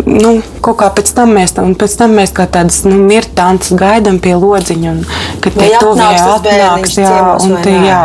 [0.08, 0.34] nu,
[0.64, 4.34] kaut kā pēc tam mēs, un pēc tam mēs kā tādas nu, mirtantas gaidām pie
[4.38, 5.04] lodziņa, un
[5.44, 8.02] kad tie tuvie atnāks jā, un, tie, jā,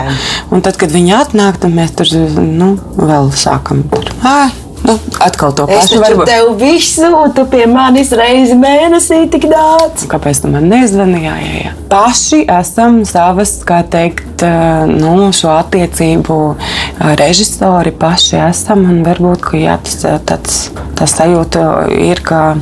[0.52, 4.12] un tad, kad viņi atnāk, tad mēs tur, nu, vēl sākam tur.
[4.28, 4.50] Ai,
[4.84, 10.06] nu, atkal to Es pašu taču tev visu, tu pie manis reizi mēnesī tik daudz.
[10.12, 10.70] Kāpēc tu man
[11.24, 11.74] jā.
[11.92, 18.86] Paši esam savas, kā teikt, eh, nu, šo attiecību eh, režisori, paši esam.
[18.88, 20.60] Un varbūt ka, jā, tas, eh, tāds,
[21.00, 21.68] tas sajūta
[21.98, 22.56] ir, ka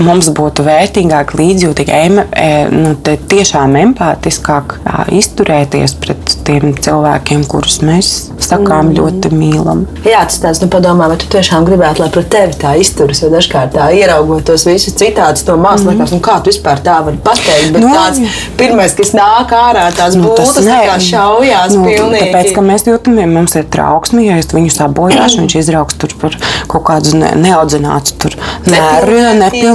[0.00, 1.92] mums būtu vērtīgāk, līdzjūtīgi,
[2.32, 8.12] e, nu, tiešām empātiskāk jā, izturēties pret tiem cilvēkiem, kurus mēs
[8.42, 8.96] sakām Mm.
[8.98, 9.84] ļoti mīlam.
[10.04, 13.30] Jā, tas tāds, nu, padomā, vai tu tiešām gribētu, lai pret tevi tā izturas, jo
[13.32, 17.20] dažkārt tā ieraugot tos visus citātus, to mākslu, liekas, nu, kā tu vispār tā vari
[17.22, 17.72] pateikt.
[17.72, 18.20] Bet Nu, tāds
[18.58, 22.30] pirmais, kas nāk ārā, tās Nu, būtas, tā nē, kā šaujās nu, pilnīgi.
[22.32, 26.36] Tāpēc, ka mēs jūtamies, mums ir trauksme, ja es viņu sabojāšu, viņš izrauks tur par
[26.68, 28.36] kaut kādu ne, neaudzinātu tur
[28.66, 29.22] nervu,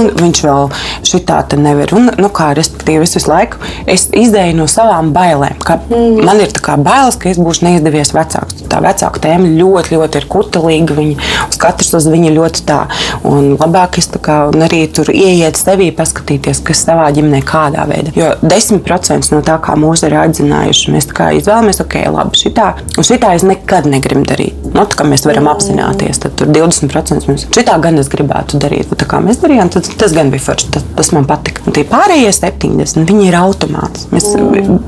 [0.08, 0.28] nepilnu.
[0.28, 0.68] Viņš vēl
[1.06, 1.92] šitā te nevar.
[1.96, 5.58] Un, nu, kā, respektīvi, es visu laiku es izdēju no savām bailēm.
[5.64, 6.24] Ka mm.
[6.24, 8.57] Man ir tā kā bailes, ka es būšu neizdevies vecāks.
[8.68, 10.96] Tā vecāka tēma ļoti, ļoti ir kutelīga.
[10.98, 12.80] Viņa, uz katrs uz viņu ļoti tā.
[13.28, 14.38] Un labāk es tā kā
[14.68, 18.14] arī tur ieiet sevī, paskatīties, kas savā ģimenē kādā veidā.
[18.18, 22.68] Jo 10% no tā, kā mūsu ir atzinājuši, mēs tā kā izvēlamies, ok, labi, šitā,
[22.98, 24.68] un šitā es nekad negribu darīt.
[24.74, 28.92] Nu, tā kā mēs varam apzināties, tad tur 20% mēs šitā gan es gribētu darīt.
[28.98, 30.70] Tā kā mēs darījām, tad tas gan bija forši.
[30.74, 31.64] Tas, tas man patika.
[31.66, 34.08] Un tie pārējie 70, viņi ir automāts.
[34.12, 34.28] Mēs,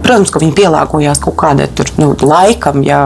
[0.05, 3.01] protams, ka viņi pielāgojās kaut kādai tur, nu, laikam, jā,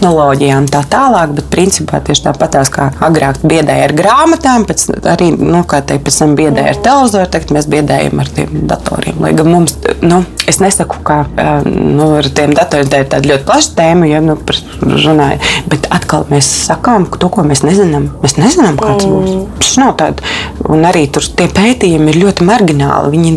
[0.00, 5.62] tehnoloģijām tā tālāk, bet principā tieši tāpatās kā agrāk biedēja ar grāmatām, pēc, arī, nu,
[5.68, 9.20] teikt, pēc tam biedēja ar televizoru, tagad mēs biedējam ar tiem datoriem.
[9.20, 11.22] Lai gan mums, nu, es nesaku, ka
[11.66, 15.40] nu, ar tiem datoriem tā ir tāda ļoti plaša tēma, ja nu, par runāju,
[15.70, 18.10] bet atkal mēs sakām to, ko mēs nezinām.
[18.24, 19.12] Mēs nezinām, kāds mm.
[19.12, 19.60] būs.
[19.60, 20.24] Tas nav tāds.
[20.70, 23.12] Un arī tur tie pētījumi ir ļoti margināli.
[23.14, 23.32] Viņi,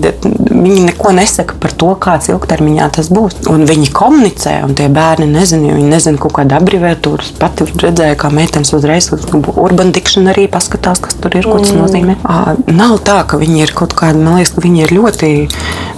[0.50, 3.44] viņi neko nesaka par to, kāds ilgtermiņā tas būs.
[3.52, 7.24] Un viņi komunicē, un tie bērni nezina, viņi nezina kaut kādu abreviatūru.
[7.26, 11.74] Es pati redzēju, kā meitenes uzreiz uz Urban Dictionary paskatās, kas tur ir, ko tas
[11.76, 12.18] nozīmē.
[12.24, 15.32] Ā, Nav tā, ka viņi ir kaut kādi, man liekas, ka viņi ir ļoti,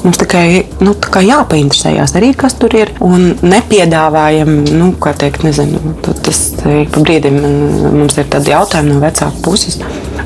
[0.05, 0.45] mums tikai
[0.85, 0.95] nu,
[1.29, 2.91] jāpainteresējās arī, kas tur ir.
[3.05, 8.93] Un nepiedāvājam, nu, kā teikt, nezinu, tas ik pa brīdim man- mums ir tādi jautājumi
[8.93, 9.79] no vecāku puses.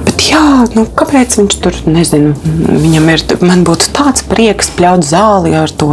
[0.06, 0.42] Bet jā,
[0.76, 2.34] nu, kāpēc viņš tur nezinu?
[2.44, 5.92] Viņam ir, man būtu tāds prieks pļaut zāli ar to,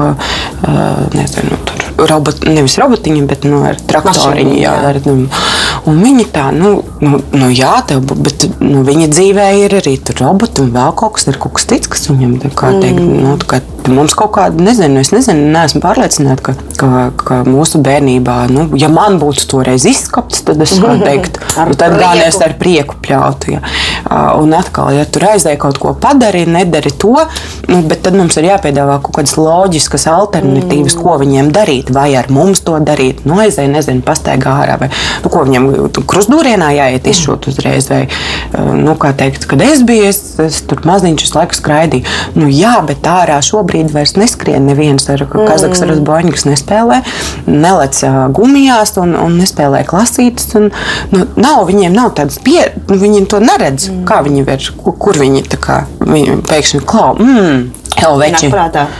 [1.14, 4.56] nezinu, tur robot, nevis robotiņu, bet nu, ar traktoriņu.
[4.60, 4.90] Jā, jā.
[4.90, 5.28] ar, nu,
[5.88, 10.64] un viņi tā, nu, nu, nu jā, tev, bet nu, viņa dzīvē ir arī roboti
[10.64, 13.22] un vēl kaut kas, ir kaut kas cits, kas viņam, tā kā Mm.
[13.24, 13.58] nu, tā kā
[13.92, 18.90] mums kaut kāda, nezinu, es nezinu, neesmu pārliecināta, ka, ka, ka mūsu bērnībā, nu, ja
[18.92, 22.98] man būtu toreiz izskapts, tad es kā teikt, Ar nu, tad gan es ar prieku
[23.02, 23.54] pļautu.
[23.54, 23.62] Ja.
[24.40, 27.14] Un atkal, ja tur aizēja kaut ko padarīt, nedari to,
[27.70, 31.02] nu, bet tad mums ir jāpiedāvā kaut kādas loģiskas alternatīvas, mm.
[31.02, 33.24] ko viņiem darīt, vai ar mums to darīt.
[33.28, 34.90] Nu, aizēja, nezinu, pastaigā ārā, vai
[35.24, 35.70] nu, ko viņam
[36.08, 37.90] krustūrienā jāiet izšūt uzreiz.
[37.92, 38.02] Vai,
[38.76, 42.16] nu, kā teikt, kad es biju, es, es tur maziņš visu laiku skraidīju.
[42.36, 47.02] Nu, jā, bet ārā šobrīd vairs neskrien neviens ar kazaks ar boņu, kas nespēlē,
[47.48, 48.02] nelec
[48.36, 50.50] gumijās un, un nespēlē klasītes.
[50.58, 50.70] Un,
[51.14, 52.60] nu, nav, viņiem nav tādas pie,
[52.90, 53.90] nu, viņi to neredz.
[53.90, 54.04] Mm.
[54.08, 57.12] Kā viņi var, kur, kur viņi tā kā, viņi pēkšņi klau.
[57.20, 57.66] Mm,
[57.96, 58.50] Helveči.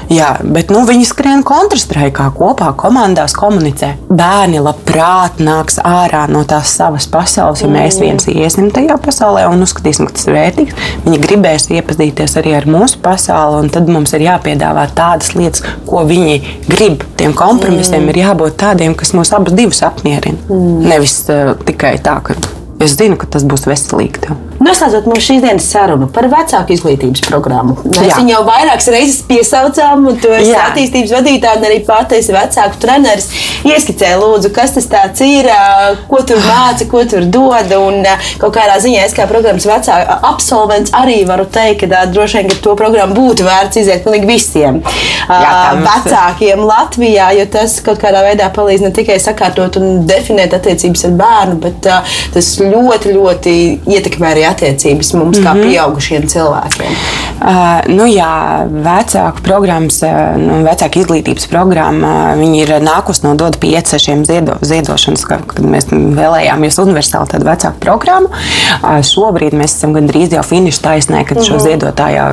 [0.08, 3.92] Jā, bet nu, viņi skrien kontrastraikā kopā, komandās komunicē.
[4.08, 9.66] Bērni labprāt nāks ārā no tās savas pasaules, ja mēs viens iesim tajā pasaulē un
[9.66, 10.86] uzskatīsim, ka tas ir vērtīgs.
[11.04, 14.65] Viņi gribēs iepazīties arī ar mūsu pasauli, un tad mums ir jāpiedāvā
[14.96, 17.04] tādas lietas, ko viņi grib.
[17.18, 18.12] Tiem kompromisiem mm.
[18.12, 20.38] ir jābūt tādiem, kas mūs abus apmierina.
[20.48, 20.86] Mm.
[20.90, 22.36] Nevis uh, tikai tā, ka
[22.82, 24.26] es zinu, ka tas būs veselīgi.
[24.26, 24.40] Tev.
[24.56, 27.76] Noslēdzot mūsu šīs dienas sarunu par vecāku izglītības programmu.
[27.84, 30.70] Mēs viņu jau vairākas reizes piesaucām, un tu esi Jā.
[30.70, 33.28] attīstības vadītāja, un arī pati esi vecāku treneris.
[33.68, 35.50] Ieskicē, lūdzu, kas tas ir,
[36.08, 37.74] ko tur māca, ko tur dod.
[37.76, 38.00] Un
[38.40, 42.58] kaut kādā ziņā es kā programmas vecāka absolvents arī varu teikt, ka droši vien ka
[42.64, 44.80] to programmu būtu vērts iziet pilnīgi visiem
[45.26, 51.06] Jā, vecākiem Latvijā, jo tas kaut kādā veidā palīdz ne tikai sakārtot un definēt attiecības
[51.08, 51.88] ar bērnu, bet
[52.34, 53.56] tas ļoti, ļoti
[53.96, 55.70] ietekmē arī attiecības mums, kā mm -hmm.
[55.70, 56.92] pieaugušiem cilvēkiem?
[57.36, 60.00] Uh, nu, jā, vecāku programmas,
[60.36, 66.80] nu, vecāku izglītības programma, viņi ir nākus no DOD 5-6 ziedo, ziedošanas, kad mēs vēlējāmies
[66.82, 68.28] universāli tādu vecāku programmu.
[68.28, 71.46] Uh, šobrīd mēs esam gandrīz jau finiša taisnē, kad mm -hmm.
[71.46, 71.64] šo mhm.
[71.66, 72.24] ziedotājā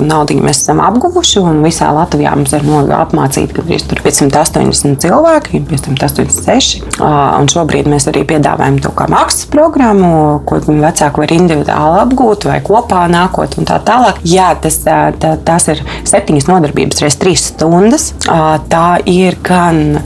[0.00, 6.82] naudu mēs esam apguvuši visā Latvijā mums ir no, apmācīti gandrīz 580 cilvēki, 586.
[7.00, 12.46] Uh, šobrīd mēs arī piedāvājam to kā maksas programmu, ko vecāki var individuāli individuāli apgūt
[12.48, 14.20] vai kopā nākot un tā tālāk.
[14.28, 18.10] Jā, tas, tā, tās ir septiņas nodarbības, reizes trīs stundas.
[18.24, 20.00] Tā ir gan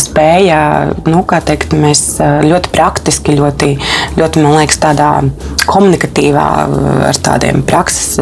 [0.00, 0.58] spēja,
[1.08, 3.72] nu, kā teikt, mēs ļoti praktiski, ļoti,
[4.18, 5.10] ļoti man liekas, tādā
[5.68, 6.46] komunikatīvā,
[7.10, 8.18] ar tādiem prakses,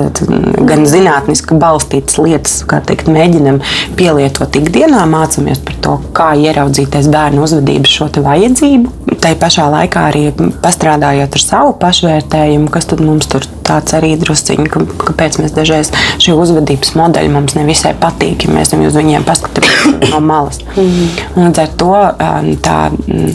[0.68, 3.60] gan zinātniski balstītas lietas, kā teikt, mēģinam
[3.98, 9.16] pielietot ikdienā, mācāmies par to, kā ieraudzīties bērnu uzvedības šo vajadzību.
[9.20, 10.22] Tā pašā laikā arī
[10.64, 15.92] pastrādājot ar savu pašvērtējumu, kas tad mums tur tāds arī drusciņi, ka, kāpēc mēs dažreiz
[16.22, 20.60] šie uzvedības modeļi mums nevisai patīk, ja mēs uz viņiem paskatāmies no malas.
[20.74, 21.52] Mm.
[21.60, 22.78] Līdz ar to um, tā,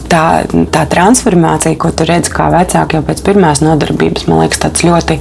[0.10, 0.24] tā,
[0.74, 5.20] tā transformācija, ko tu redzi kā vecāki jau pēc pirmās nodarbības, man liekas, tāds ļoti,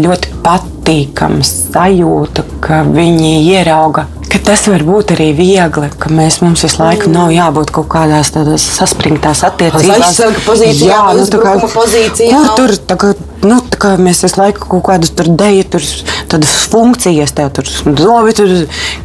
[0.00, 6.64] ļoti patīkams sajūta, ka viņi ierauga ka tas var būt arī viegli, ka mēs, mums
[6.66, 10.08] visu laiku nav jābūt kaut kādās tādās saspringtās attiecībās.
[10.08, 12.32] Aizsarga pozīcijā, jā, nu, tā kā, pozīcijā.
[12.34, 13.12] Nu, tur, tā kā,
[13.46, 15.86] nu, tā kā mēs visu laiku kaut kādas tur deju, tur
[16.32, 18.54] tādas funkcijas, tev tur zobi, tur,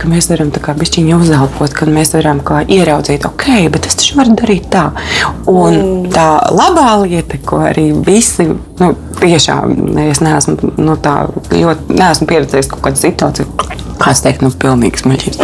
[0.01, 3.99] ka mēs varam tā kā bišķiņi uzelpot, ka mēs varam kā ieraudzīt, ok, bet es
[3.99, 4.89] taču varu darīt tā.
[5.49, 6.09] Un mm.
[6.15, 8.47] tā labā lieta, ko arī visi,
[8.79, 9.75] nu, tiešām,
[10.07, 11.21] es neesmu, nu, tā
[11.53, 15.39] ļoti, neesmu pieredzējis kaut kādu situāciju kāds teikt, nu, pilnīgs muļķis.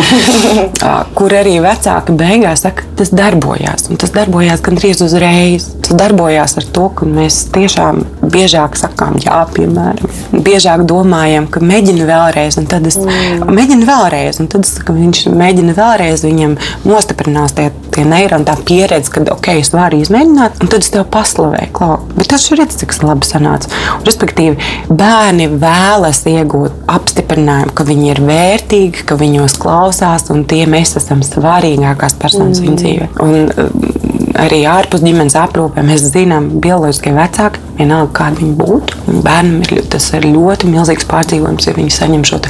[1.17, 3.89] kur arī vecāki beigās saka, tas darbojās.
[3.91, 5.67] Un tas darbojās gandrīz uzreiz.
[5.85, 10.15] Tas darbojās ar to, ka mēs tiešām biežāk sakām, jā, piemēram,
[10.45, 13.45] biežāk domājam, ka mēģina vēlreiz, un tad es mm.
[13.55, 16.57] mēģinu vēlreiz, un tad es, viņš mēģina vēlreiz, viņam
[16.87, 21.07] nostiprinās tie, tie neironi, tā pieredze, ka, ok, es varu izmēģināt, un tad es tev
[21.13, 21.99] paslavēju, klau.
[22.15, 23.71] Bet tas redz, cik labi sanāca.
[24.05, 24.57] Respektīvi,
[24.89, 31.23] bērni vēlas iegūt apstiprinājumu, ka viņi ir vērtīgi ka viņos klausās, un tie mēs esam
[31.25, 32.65] svarīgākās personas mm.
[32.65, 33.09] viņu dzīvē.
[33.25, 39.63] Un, um, arī ārpus ģimenes aprūpē mēs zinām, bioloģiskie vecāki, vienalga kādi viņi būtu, bērnam
[39.65, 42.41] ir tas ir ļoti milzīgs pārdzīvojums, ja viņi saņem šo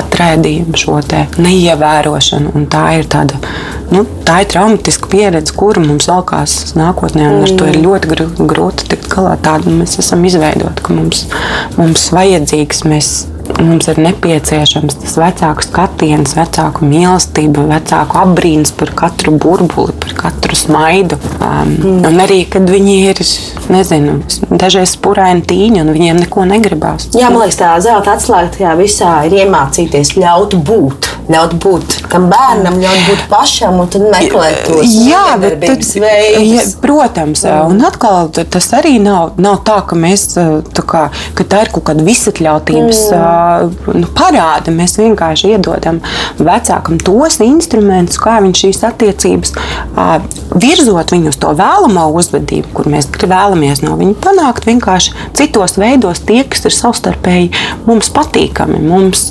[0.00, 1.00] atraidījumu, šo
[1.40, 2.66] neievērošanu.
[2.70, 3.40] Tā ir tāda
[3.90, 7.86] nu, tā ir traumatiska pieredze, kuru mums valkās nākotnē, un ar to ir mm.
[7.86, 9.36] ļoti grūti tikt galā.
[9.42, 11.26] Tādu mēs esam izveidoti, ka mums,
[11.78, 12.84] mums vajadzīgs.
[12.90, 13.12] Mēs
[13.58, 15.64] mums ir nepieciešams tas vecāku
[16.00, 21.18] skatiens, vecāku mīlestība, vecāku apbrīns par katru burbuli, par katru smaidu.
[21.40, 22.06] Um, mm.
[22.08, 23.20] Un arī, kad viņi ir,
[23.68, 27.10] nezinu, dažreiz spuraini tīņi un viņiem neko negribās.
[27.12, 31.10] Jā, man liekas, tā zelta atslēga tajā visā ir iemācīties ļaut būt.
[31.30, 37.70] Ļaut būt tam bērnam, ļaut būt pašam un tad meklēt tad, ja, protams, mm.
[37.70, 41.04] un atkal tas arī nav, nav tā, ka mēs tā kā,
[41.38, 43.78] ka tā ir kaut kāda visatļautības mm.
[44.00, 44.74] nu, parāda.
[44.74, 45.89] Mēs vienkārši iedodam
[46.38, 49.54] vecākam tos instrumentus, kā viņš šīs attiecības
[50.60, 56.22] virzot viņu uz to vēlamo uzvedību, kur mēs vēlamies no viņa panākt, vienkārši citos veidos,
[56.26, 57.50] tie, kas ir savstarpēji
[57.88, 59.28] mums patīkami, mums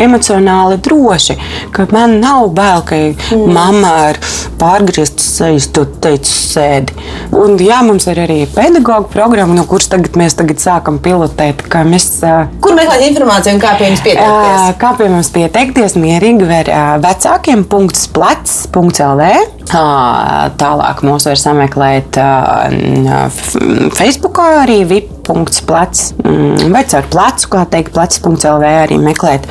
[0.00, 1.38] emocionāli droši.
[1.72, 3.52] ka man nav bail, ka mm.
[3.52, 4.18] mamma ar
[4.60, 6.94] pārgrieztu sejas tu teici sēdi.
[7.36, 11.64] Un jā, mums ir arī pedagoģa programma, no kuras tagad mēs tagad sākam pilotēt.
[11.88, 12.08] Mēs,
[12.62, 14.76] Kur meklēt informāciju un kā pie jums pieteikties?
[14.82, 16.70] Kā pie mums pieteikties, mierīgi var
[17.02, 19.28] vecākiem punkts plats punkts LV.
[20.60, 22.18] Tālāk mūs var sameklēt
[23.96, 29.48] Facebook, arī VIP.plats mm, vai caur plecu, kā teikt, plecs.lv arī meklēt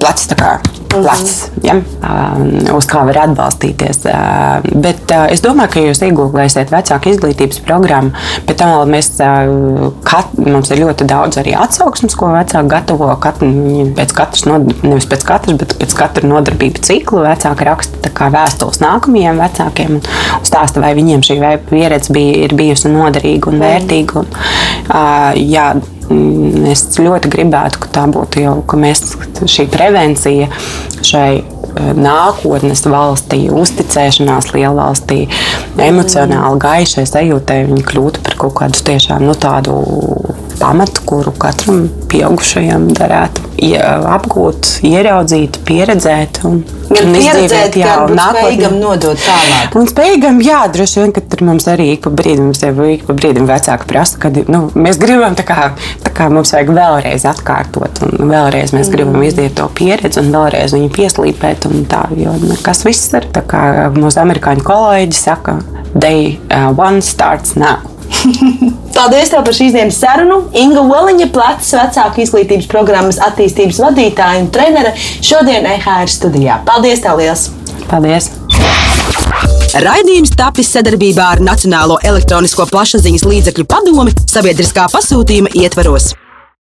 [0.00, 0.56] plecs tā kā
[0.94, 1.34] plecs,
[1.64, 1.74] ja,
[2.74, 4.04] uz kā var atbalstīties.
[4.84, 8.14] Bet es domāju, ka jūs iegūlēsiet vecāku izglītības programmu,
[8.48, 9.10] bet tam mēs,
[10.06, 13.10] kat, mums ir ļoti daudz arī atsauksmes, ko vecāki gatavo.
[13.22, 13.42] Kat,
[13.98, 19.96] pēc katras, nevis pēc katras, bet pēc katra nodarbību ciklu vecāki raksta vēstules nākamajiem vecākiem
[19.98, 20.04] un
[20.46, 24.22] stāsta, vai viņiem šī pieredze bija, ir bijusi noderīga un vērtīga.
[24.22, 24.30] Un,
[25.40, 25.72] jā,
[26.12, 29.14] Mm, es ļoti gribētu, ka tā būtu jau, mēs
[29.48, 30.50] šī prevencija
[31.04, 31.44] šai
[31.96, 35.24] nākotnes valstī, uzticēšanās lielvalstī,
[35.80, 39.80] emocionāli gaišai sajūtai, viņi kļūtu par kaut kādu tiešām nu, tādu
[40.60, 46.40] pamatu, kuru katram pieaugušajam derētu apgūt, ieraudzīt, pieredzēt.
[46.44, 49.76] Un, Gan un pieredzēt, jā, un spējīgam nodot tālāk.
[49.78, 53.06] Un spējīgam, jā, droši vien, ka tur mums arī ik pa brīdim, mums jau ik
[53.08, 55.70] pa brīdim vecāki prasa, ka nu, mēs gribam tā kā,
[56.04, 58.92] tā kā mums vajag vēlreiz atkārtot, un vēlreiz mēs mm.
[58.96, 62.36] gribam izdot to pieredzi, un vēlreiz viņu pieslīpēt, un tā, jo
[62.66, 63.64] kas viss ir, tā kā
[63.96, 65.58] mūsu amerikāņu kolēģi saka,
[65.94, 67.93] day uh, one starts now.
[68.94, 70.44] Paldies tev par šīs dienas sarunu.
[70.56, 76.60] Inga Oliņa, plecs vecāku izglītības programmas attīstības vadītāja un trenere šodien EHR studijā.
[76.68, 77.48] Paldies tev liels!
[77.90, 78.30] Paldies!
[79.84, 86.12] Raidījums tapis sadarbībā ar Nacionālo elektronisko plašsaziņas līdzekļu padomi sabiedriskā pasūtījuma ietvaros.